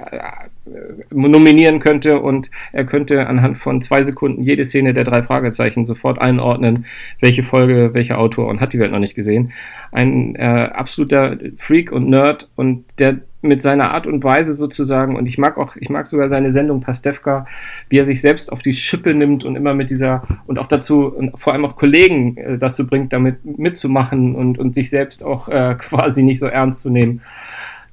[1.12, 6.20] nominieren könnte und er könnte anhand von zwei Sekunden jede Szene der drei Fragezeichen sofort
[6.20, 6.86] einordnen,
[7.20, 9.52] welche Folge, welcher Autor und hat die Welt noch nicht gesehen.
[9.92, 15.28] Ein äh, absoluter Freak und Nerd und der mit seiner Art und Weise sozusagen und
[15.28, 17.46] ich mag auch, ich mag sogar seine Sendung Pastewka,
[17.88, 21.06] wie er sich selbst auf die Schippe nimmt und immer mit dieser und auch dazu
[21.06, 25.50] und vor allem auch Kollegen äh, dazu bringt, damit mitzumachen und, und sich selbst auch
[25.50, 27.22] äh, quasi nicht so ernst zu nehmen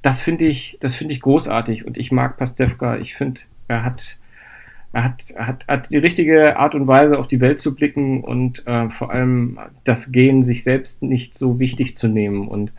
[0.05, 2.97] das finde ich, das finde ich großartig und ich mag Pastewka.
[2.97, 4.19] Ich finde, er hat,
[4.93, 8.23] er hat, er hat, hat die richtige Art und Weise, auf die Welt zu blicken
[8.23, 12.47] und äh, vor allem das Gehen, sich selbst nicht so wichtig zu nehmen.
[12.47, 12.71] Und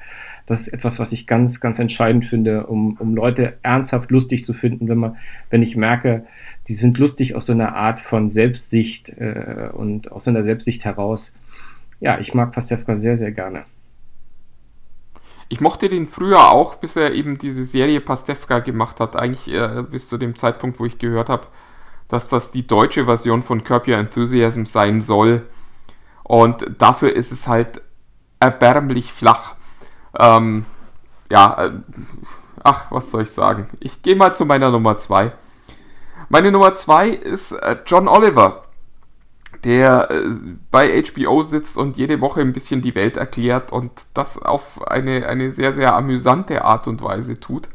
[0.46, 4.54] das ist etwas, was ich ganz, ganz entscheidend finde, um, um Leute ernsthaft lustig zu
[4.54, 5.16] finden, wenn man,
[5.50, 6.26] wenn ich merke,
[6.68, 10.84] die sind lustig aus so einer Art von Selbstsicht äh, und aus so einer Selbstsicht
[10.84, 11.34] heraus.
[11.98, 13.64] Ja, ich mag Pastewka sehr, sehr gerne.
[15.48, 19.14] Ich mochte den früher auch, bis er eben diese Serie Pastewka gemacht hat.
[19.14, 21.46] Eigentlich äh, bis zu dem Zeitpunkt, wo ich gehört habe,
[22.08, 25.42] dass das die deutsche Version von Curb Your Enthusiasm sein soll.
[26.24, 27.80] Und dafür ist es halt
[28.40, 29.54] erbärmlich flach.
[30.18, 30.64] Ähm,
[31.30, 31.72] ja, äh,
[32.62, 33.68] ach, was soll ich sagen?
[33.80, 35.32] Ich gehe mal zu meiner Nummer 2.
[36.28, 38.64] Meine Nummer 2 ist äh, John Oliver,
[39.64, 40.30] der äh,
[40.70, 45.26] bei HBO sitzt und jede Woche ein bisschen die Welt erklärt und das auf eine,
[45.26, 47.68] eine sehr, sehr amüsante Art und Weise tut.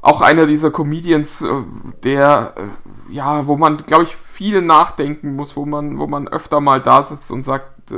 [0.00, 1.48] Auch einer dieser Comedians, äh,
[2.04, 6.60] der, äh, ja, wo man, glaube ich, viel nachdenken muss, wo man, wo man öfter
[6.60, 7.92] mal da sitzt und sagt,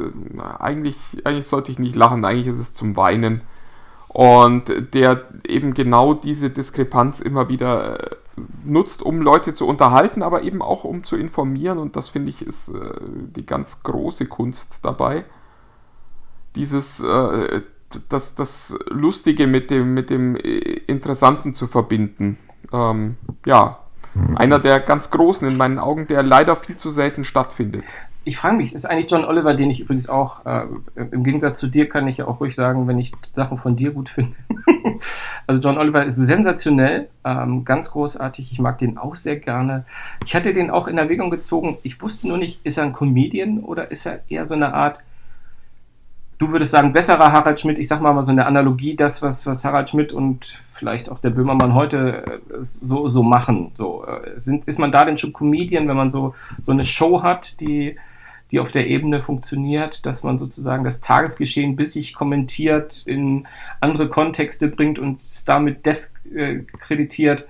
[0.59, 3.43] eigentlich, eigentlich sollte ich nicht lachen, eigentlich ist es zum Weinen.
[4.09, 7.99] Und der eben genau diese Diskrepanz immer wieder
[8.65, 11.79] nutzt, um Leute zu unterhalten, aber eben auch um zu informieren.
[11.79, 15.25] Und das finde ich ist äh, die ganz große Kunst dabei.
[16.57, 17.63] Dieses, äh,
[18.09, 22.39] das, das Lustige mit dem, mit dem äh, Interessanten zu verbinden.
[22.73, 23.17] Ähm,
[23.47, 23.79] ja,
[24.35, 27.85] einer der ganz Großen in meinen Augen, der leider viel zu selten stattfindet.
[28.25, 31.69] Ich frage mich, ist eigentlich John Oliver, den ich übrigens auch, äh, im Gegensatz zu
[31.69, 34.37] dir kann ich ja auch ruhig sagen, wenn ich Sachen von dir gut finde.
[35.47, 38.53] also John Oliver ist sensationell, ähm, ganz großartig.
[38.53, 39.87] Ich mag den auch sehr gerne.
[40.25, 41.79] Ich hatte den auch in Erwägung gezogen.
[41.83, 45.01] Ich wusste nur nicht, ist er ein Comedian oder ist er eher so eine Art,
[46.41, 47.79] du würdest sagen, besserer Harald Schmidt.
[47.79, 51.21] Ich sag mal mal so eine Analogie, das, was, was Harald Schmidt und vielleicht auch
[51.21, 53.73] der Böhmermann heute äh, so, so machen.
[53.75, 57.23] So, äh, sind, ist man da denn schon Comedian, wenn man so, so eine Show
[57.23, 57.97] hat, die
[58.51, 63.47] die auf der Ebene funktioniert, dass man sozusagen das Tagesgeschehen bissig kommentiert, in
[63.81, 67.47] andere Kontexte bringt und es damit diskreditiert.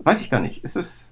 [0.00, 0.64] Weiß ich gar nicht.
[0.64, 1.04] Ist es.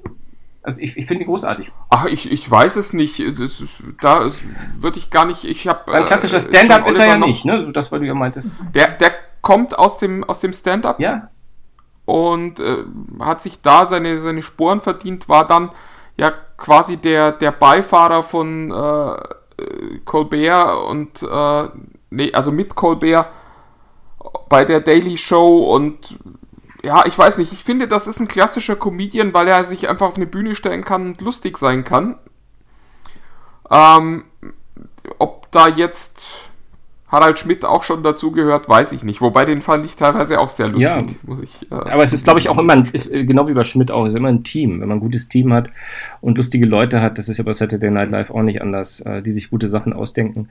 [0.63, 1.71] Also ich, ich finde großartig.
[1.91, 3.21] Ach, ich, ich weiß es nicht.
[3.21, 4.31] Das ist, da
[4.79, 5.45] würde ich gar nicht.
[5.45, 5.93] Ich habe.
[5.93, 7.61] Ein klassischer Stand-up ist er ja nicht, ne?
[7.61, 8.63] So das, was du ja meintest.
[8.75, 9.13] Der, der
[9.43, 11.29] kommt aus dem, aus dem Stand-up Ja,
[12.05, 12.85] und äh,
[13.21, 15.71] hat sich da seine, seine Sporen verdient, war dann
[16.17, 16.33] ja
[16.65, 21.69] quasi der, der Beifahrer von äh, Colbert und äh,
[22.09, 23.27] nee, also mit Colbert
[24.49, 26.19] bei der Daily Show und
[26.83, 30.09] ja, ich weiß nicht, ich finde, das ist ein klassischer Comedian, weil er sich einfach
[30.09, 32.19] auf eine Bühne stellen kann und lustig sein kann.
[33.71, 34.25] Ähm,
[35.19, 36.51] ob da jetzt
[37.15, 39.21] Harald Schmidt auch schon dazu gehört, weiß ich nicht.
[39.21, 41.03] Wobei den fand ich teilweise auch sehr lustig, Ja.
[41.23, 41.71] muss ich.
[41.71, 43.91] Äh, aber es ist, glaube ich, auch immer, ein, ist, äh, genau wie bei Schmidt
[43.91, 44.81] auch, ist immer ein Team.
[44.81, 45.71] Wenn man ein gutes Team hat
[46.21, 49.23] und lustige Leute hat, das ist ja bei Saturday Night Live auch nicht anders, äh,
[49.23, 50.49] die sich gute Sachen ausdenken,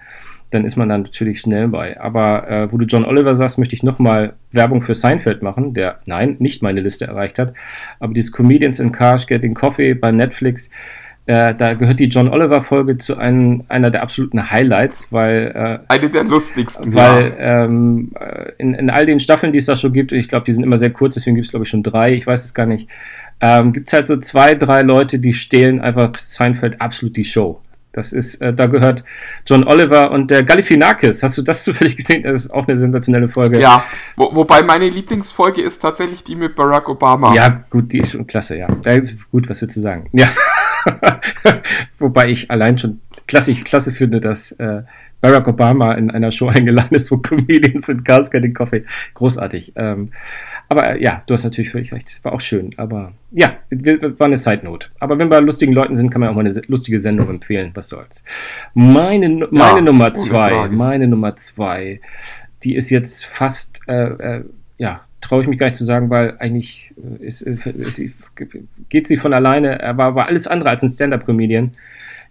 [0.50, 2.00] dann ist man da natürlich schnell bei.
[2.00, 6.00] Aber äh, wo du John Oliver sagst, möchte ich nochmal Werbung für Seinfeld machen, der,
[6.06, 7.54] nein, nicht meine Liste erreicht hat,
[8.00, 10.70] aber dieses Comedians in Cars Getting Coffee bei Netflix,
[11.26, 15.54] äh, da gehört die John Oliver Folge zu einem, einer der absoluten Highlights, weil
[15.88, 16.94] äh, eine der lustigsten.
[16.94, 20.46] weil ähm, äh, in, in all den Staffeln, die es da schon gibt, ich glaube,
[20.46, 22.54] die sind immer sehr kurz, deswegen gibt es, glaube ich, schon drei, ich weiß es
[22.54, 22.90] gar nicht,
[23.40, 27.62] ähm, gibt es halt so zwei, drei Leute, die stehlen einfach Seinfeld absolut die Show.
[27.94, 29.04] Das ist, äh, da gehört
[29.46, 31.22] John Oliver und der Galifianakis.
[31.22, 32.24] Hast du das zufällig gesehen?
[32.24, 33.62] Das ist auch eine sensationelle Folge.
[33.62, 37.36] Ja, wo, wobei meine Lieblingsfolge ist tatsächlich die mit Barack Obama.
[37.36, 38.68] Ja, gut, die ist schon klasse, ja.
[38.84, 39.00] ja
[39.32, 40.10] gut, was würdest du sagen?
[40.12, 40.28] Ja.
[42.00, 44.84] wobei ich allein schon klasse, klasse finde, dass äh,
[45.24, 48.84] Barack Obama in einer Show eingeladen ist, wo Comedians sind, Gas den Coffee.
[49.14, 49.72] Großartig.
[49.76, 50.12] Ähm,
[50.68, 52.24] aber äh, ja, du hast natürlich völlig recht.
[52.24, 52.72] War auch schön.
[52.78, 54.88] Aber ja, war eine Side Note.
[55.00, 57.72] Aber wenn wir lustigen Leuten sind, kann man auch mal eine lustige Sendung empfehlen.
[57.74, 58.24] Was soll's.
[58.74, 62.02] Meine, meine ja, Nummer zwei, meine Nummer zwei,
[62.64, 64.44] die ist jetzt fast, äh, äh,
[64.78, 68.18] ja, traue ich mich gar nicht zu sagen, weil eigentlich äh, ist, äh, ist, ist,
[68.90, 69.80] geht sie von alleine.
[69.80, 71.74] Er war, war alles andere als ein Stand-Up-Comedian.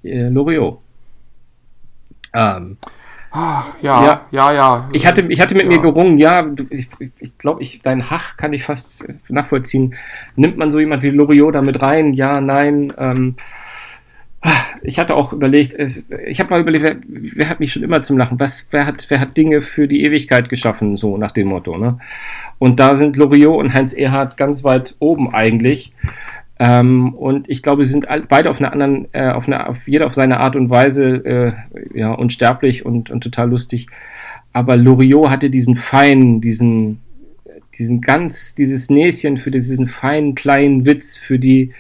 [0.03, 0.79] Äh, Loriot.
[2.35, 2.77] Ähm,
[3.35, 4.89] ja, ja, ja, ja.
[4.93, 5.69] Ich hatte, ich hatte mit ja.
[5.71, 6.89] mir gerungen, ja, ich,
[7.19, 9.95] ich glaube, ich, dein Hach kann ich fast nachvollziehen.
[10.37, 12.13] Nimmt man so jemand wie Loriot da mit rein?
[12.13, 12.93] Ja, nein.
[12.99, 13.37] Ähm,
[14.83, 18.19] ich hatte auch überlegt, ich habe mal überlegt, wer, wer, hat mich schon immer zum
[18.19, 18.41] Lachen?
[18.41, 21.99] Was, wer hat, wer hat Dinge für die Ewigkeit geschaffen, so nach dem Motto, ne?
[22.59, 25.93] Und da sind Loriot und Heinz Erhardt ganz weit oben eigentlich.
[26.59, 30.07] Ähm, und ich glaube, sie sind beide auf einer anderen, äh, auf, eine, auf jeder
[30.07, 31.53] auf seine Art und Weise äh,
[31.99, 33.87] ja, unsterblich und, und total lustig.
[34.53, 37.01] Aber Loriot hatte diesen feinen, diesen,
[37.79, 41.73] diesen ganz, dieses Näschen für diesen feinen kleinen Witz, für die,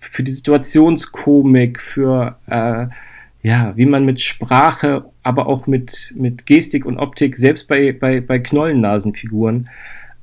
[0.00, 2.86] für die Situationskomik, für äh,
[3.42, 8.20] ja, wie man mit Sprache, aber auch mit, mit Gestik und Optik, selbst bei, bei,
[8.20, 9.68] bei Knollennasenfiguren,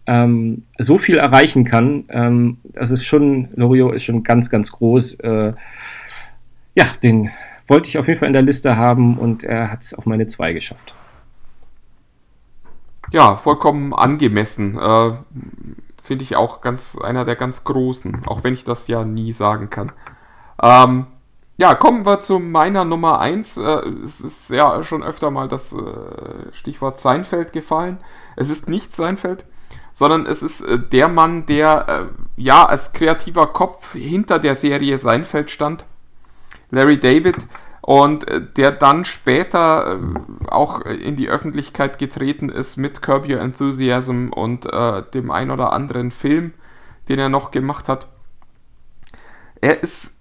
[0.06, 2.06] ähm, so viel erreichen kann.
[2.10, 5.20] Ähm, das ist schon, Loriot ist schon ganz, ganz groß.
[5.22, 5.54] Äh,
[6.76, 7.32] ja, den
[7.68, 10.28] wollte ich auf jeden Fall in der Liste haben und er hat es auf meine
[10.28, 10.94] zwei geschafft.
[13.12, 14.78] Ja, vollkommen angemessen.
[14.78, 15.12] Äh,
[16.08, 19.70] Finde ich auch ganz einer der ganz großen, auch wenn ich das ja nie sagen
[19.70, 19.92] kann.
[20.64, 21.08] Ähm,
[21.58, 23.58] ja, kommen wir zu meiner Nummer 1.
[23.58, 23.62] Äh,
[24.04, 27.98] es ist ja schon öfter mal das äh, Stichwort Seinfeld gefallen.
[28.38, 29.44] Es ist nicht Seinfeld
[29.98, 32.06] sondern es ist äh, der Mann, der äh,
[32.40, 35.86] ja als kreativer Kopf hinter der Serie Seinfeld stand,
[36.70, 37.36] Larry David,
[37.88, 43.40] und äh, der dann später äh, auch in die Öffentlichkeit getreten ist mit Curb Your
[43.40, 46.54] Enthusiasm und äh, dem ein oder anderen Film,
[47.08, 48.10] den er noch gemacht hat.
[49.62, 50.20] Er ist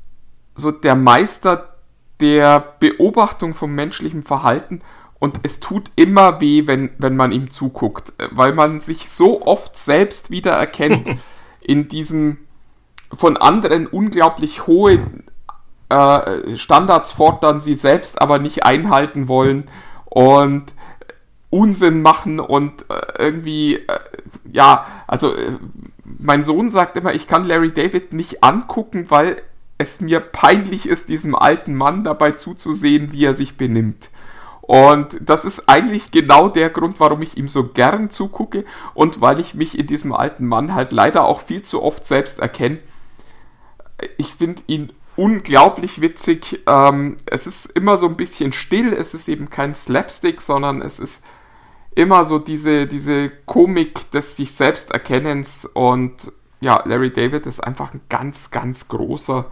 [0.54, 1.74] so der Meister
[2.20, 4.80] der Beobachtung vom menschlichen Verhalten
[5.18, 9.76] und es tut immer weh, wenn, wenn man ihm zuguckt, weil man sich so oft
[9.76, 11.10] selbst wieder erkennt
[11.60, 12.38] in diesem
[13.12, 15.00] von anderen unglaublich hohe
[15.89, 19.64] äh, Standards fordern, sie selbst aber nicht einhalten wollen
[20.07, 20.72] und
[21.51, 23.99] Unsinn machen und äh, irgendwie, äh,
[24.53, 25.53] ja, also äh,
[26.05, 29.43] mein Sohn sagt immer, ich kann Larry David nicht angucken, weil
[29.78, 34.11] es mir peinlich ist, diesem alten Mann dabei zuzusehen, wie er sich benimmt.
[34.62, 38.64] Und das ist eigentlich genau der Grund, warum ich ihm so gern zugucke
[38.95, 42.41] und weil ich mich in diesem alten Mann halt leider auch viel zu oft selbst
[42.41, 42.78] erkenne.
[44.18, 46.62] Ich finde ihn unglaublich witzig.
[46.66, 51.00] Ähm, es ist immer so ein bisschen still, es ist eben kein Slapstick, sondern es
[51.00, 51.24] ist
[51.94, 57.92] immer so diese, diese Komik des sich selbst Erkennens und ja, Larry David ist einfach
[57.94, 59.46] ein ganz, ganz großer.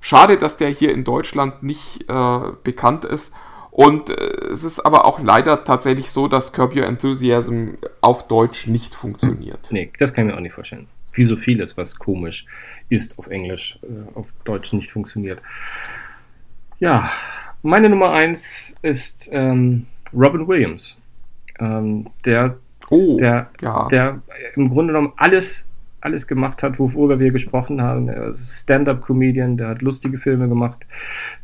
[0.00, 3.34] Schade, dass der hier in Deutschland nicht äh, bekannt ist.
[3.70, 4.14] Und äh,
[4.52, 9.68] es ist aber auch leider tatsächlich so, dass Curb Your Enthusiasm auf Deutsch nicht funktioniert.
[9.70, 10.88] Nee, das kann ich mir auch nicht vorstellen.
[11.16, 12.46] Wie so vieles, was komisch
[12.88, 15.40] ist auf Englisch, äh, auf Deutsch nicht funktioniert.
[16.78, 17.10] Ja,
[17.62, 21.00] meine Nummer 1 ist ähm, Robin Williams.
[21.58, 22.58] Ähm, der,
[22.90, 23.88] oh, der, ja.
[23.88, 24.22] der
[24.54, 25.66] im Grunde genommen alles
[26.06, 28.10] alles gemacht hat, worüber wir gesprochen haben.
[28.40, 30.86] Stand-up-Comedian, der hat lustige Filme gemacht,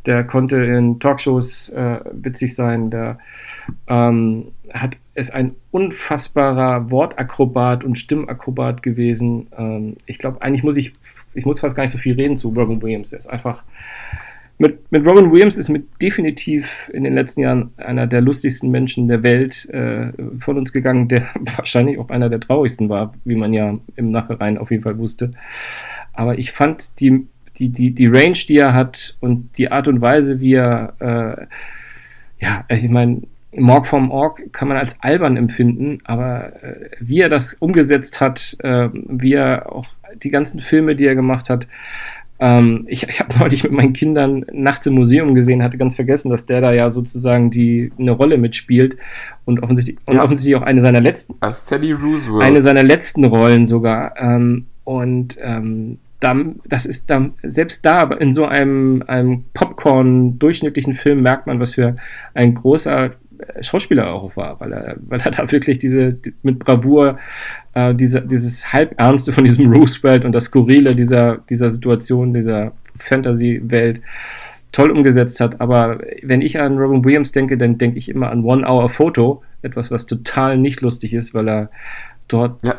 [0.06, 3.18] der konnte in Talkshows äh, witzig sein, der
[3.88, 9.48] ähm, hat, ist ein unfassbarer Wortakrobat und Stimmakrobat gewesen.
[9.58, 10.92] Ähm, ich glaube, eigentlich muss ich,
[11.34, 13.12] ich muss fast gar nicht so viel reden zu Robin Williams.
[13.12, 13.64] Er ist einfach
[14.62, 19.08] mit, mit Robin Williams ist mit definitiv in den letzten Jahren einer der lustigsten Menschen
[19.08, 23.52] der Welt äh, von uns gegangen, der wahrscheinlich auch einer der traurigsten war, wie man
[23.52, 25.32] ja im Nachhinein auf jeden Fall wusste.
[26.12, 27.26] Aber ich fand die,
[27.58, 31.46] die, die, die Range, die er hat und die Art und Weise, wie er, äh,
[32.38, 33.22] ja, also ich meine,
[33.54, 38.56] Morg vom Org kann man als albern empfinden, aber äh, wie er das umgesetzt hat,
[38.60, 39.88] äh, wie er auch
[40.22, 41.66] die ganzen Filme, die er gemacht hat,
[42.42, 46.30] ähm, ich ich habe neulich mit meinen Kindern nachts im Museum gesehen, hatte ganz vergessen,
[46.30, 48.96] dass der da ja sozusagen die eine Rolle mitspielt
[49.44, 50.14] und offensichtlich, ja.
[50.14, 51.34] und offensichtlich auch eine seiner letzten.
[51.40, 52.42] Als Teddy Roosevelt.
[52.42, 54.16] Eine seiner letzten Rollen sogar.
[54.18, 60.94] Ähm, und ähm, dann, das ist dann, selbst da, aber in so einem, einem Popcorn-durchschnittlichen
[60.94, 61.96] Film merkt man, was für
[62.34, 63.12] ein großer
[63.60, 67.18] Schauspieler auch war, weil er, weil er da wirklich diese, mit Bravour
[67.74, 74.00] äh, diese, dieses Halbernste von diesem Roosevelt und das Skurrile dieser, dieser Situation, dieser Fantasy-Welt
[74.72, 75.60] toll umgesetzt hat.
[75.60, 79.42] Aber wenn ich an Robin Williams denke, dann denke ich immer an One Hour Photo,
[79.60, 81.70] etwas, was total nicht lustig ist, weil er
[82.28, 82.76] dort, ja.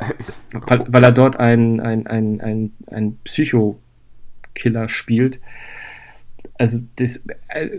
[0.51, 5.39] weil, weil, er dort ein, ein, ein, ein, ein Psycho-Killer spielt
[6.57, 7.69] also das, äh,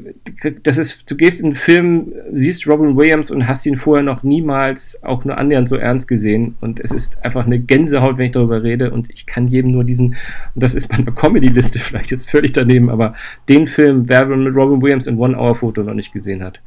[0.63, 4.23] das ist, du gehst in einen Film, siehst Robin Williams und hast ihn vorher noch
[4.23, 8.33] niemals auch nur annähernd so ernst gesehen und es ist einfach eine Gänsehaut, wenn ich
[8.33, 10.17] darüber rede und ich kann jedem nur diesen,
[10.55, 13.15] und das ist bei einer Comedy-Liste vielleicht jetzt völlig daneben, aber
[13.49, 16.61] den Film, wer mit Robin Williams in One-Hour-Foto noch nicht gesehen hat,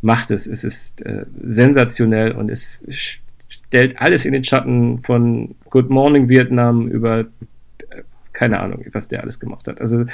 [0.00, 0.46] macht es.
[0.46, 2.80] Es ist äh, sensationell und es
[3.48, 7.26] stellt alles in den Schatten von Good Morning Vietnam über
[8.34, 9.80] keine Ahnung, was der alles gemacht hat.
[9.80, 10.04] Also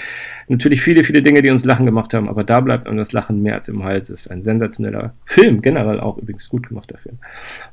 [0.47, 3.43] natürlich viele, viele Dinge, die uns lachen gemacht haben, aber da bleibt einem das Lachen
[3.43, 4.11] mehr als im Hals.
[4.11, 7.19] Es ist ein sensationeller Film, generell auch übrigens gut gemachter Film.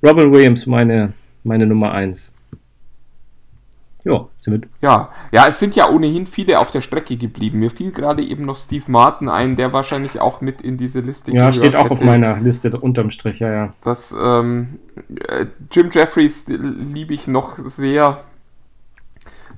[0.03, 2.33] Robin Williams, meine, meine Nummer 1.
[4.03, 4.69] Ja, sind wir.
[4.81, 7.59] Ja, ja, es sind ja ohnehin viele auf der Strecke geblieben.
[7.59, 11.31] Mir fiel gerade eben noch Steve Martin ein, der wahrscheinlich auch mit in diese Liste
[11.31, 11.93] Ja, steht auch hätte.
[11.95, 13.73] auf meiner Liste unterm Strich, ja, ja.
[13.83, 14.79] Das, ähm,
[15.27, 18.21] äh, Jim Jeffries liebe ich noch sehr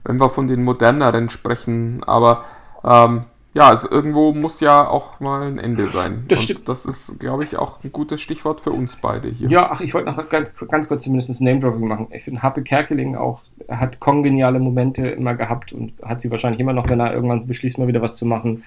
[0.06, 2.04] wenn wir von den moderneren sprechen.
[2.06, 2.44] Aber
[2.84, 3.22] ähm,
[3.54, 6.26] ja, also irgendwo muss ja auch mal ein Ende sein.
[6.28, 9.50] Das, Und das ist, glaube ich, auch ein gutes Stichwort für uns beide hier.
[9.50, 12.08] Ja, ach, ich wollte noch ganz, ganz kurz zumindest ein Name-Dropping machen.
[12.12, 16.74] Ich finde, Happe Kerkeling auch hat kongeniale Momente immer gehabt und hat sie wahrscheinlich immer
[16.74, 18.64] noch, wenn er irgendwann beschließt, mal wieder was zu machen.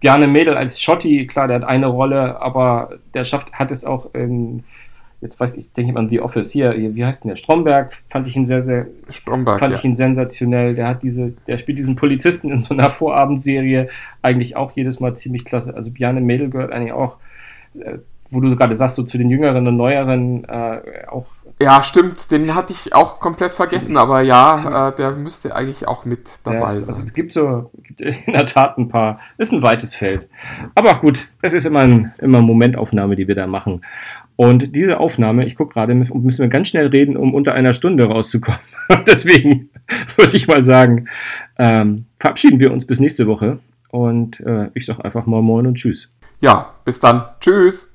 [0.00, 4.14] Bjarne Mädel als Schotti, klar, der hat eine Rolle, aber der schafft, hat es auch
[4.14, 4.64] in
[5.24, 6.52] jetzt weiß ich, denke ich mal an The Office.
[6.52, 7.36] Hier, hier, wie heißt denn der?
[7.36, 9.78] Stromberg fand ich ihn sehr, sehr, Stromberg, fand ja.
[9.78, 10.74] ich ihn sensationell.
[10.74, 13.88] Der hat diese, der spielt diesen Polizisten in so einer Vorabendserie
[14.20, 15.74] eigentlich auch jedes Mal ziemlich klasse.
[15.74, 17.16] Also Bjarne Mädel gehört eigentlich auch,
[17.74, 17.98] äh,
[18.30, 21.26] wo du gerade sagst, so zu den jüngeren und neueren äh, auch
[21.60, 26.04] ja, stimmt, den hatte ich auch komplett vergessen, aber ja, äh, der müsste eigentlich auch
[26.04, 26.88] mit dabei ist, sein.
[26.88, 30.28] Also es gibt so, gibt in der Tat ein paar, ist ein weites Feld.
[30.74, 33.82] Aber gut, es ist immer, ein, immer eine Momentaufnahme, die wir da machen.
[34.36, 38.04] Und diese Aufnahme, ich gucke gerade, müssen wir ganz schnell reden, um unter einer Stunde
[38.04, 38.60] rauszukommen.
[39.06, 39.70] Deswegen
[40.16, 41.06] würde ich mal sagen,
[41.58, 43.58] ähm, verabschieden wir uns bis nächste Woche.
[43.90, 46.10] Und äh, ich sage einfach mal Moin und Tschüss.
[46.40, 47.24] Ja, bis dann.
[47.40, 47.93] Tschüss.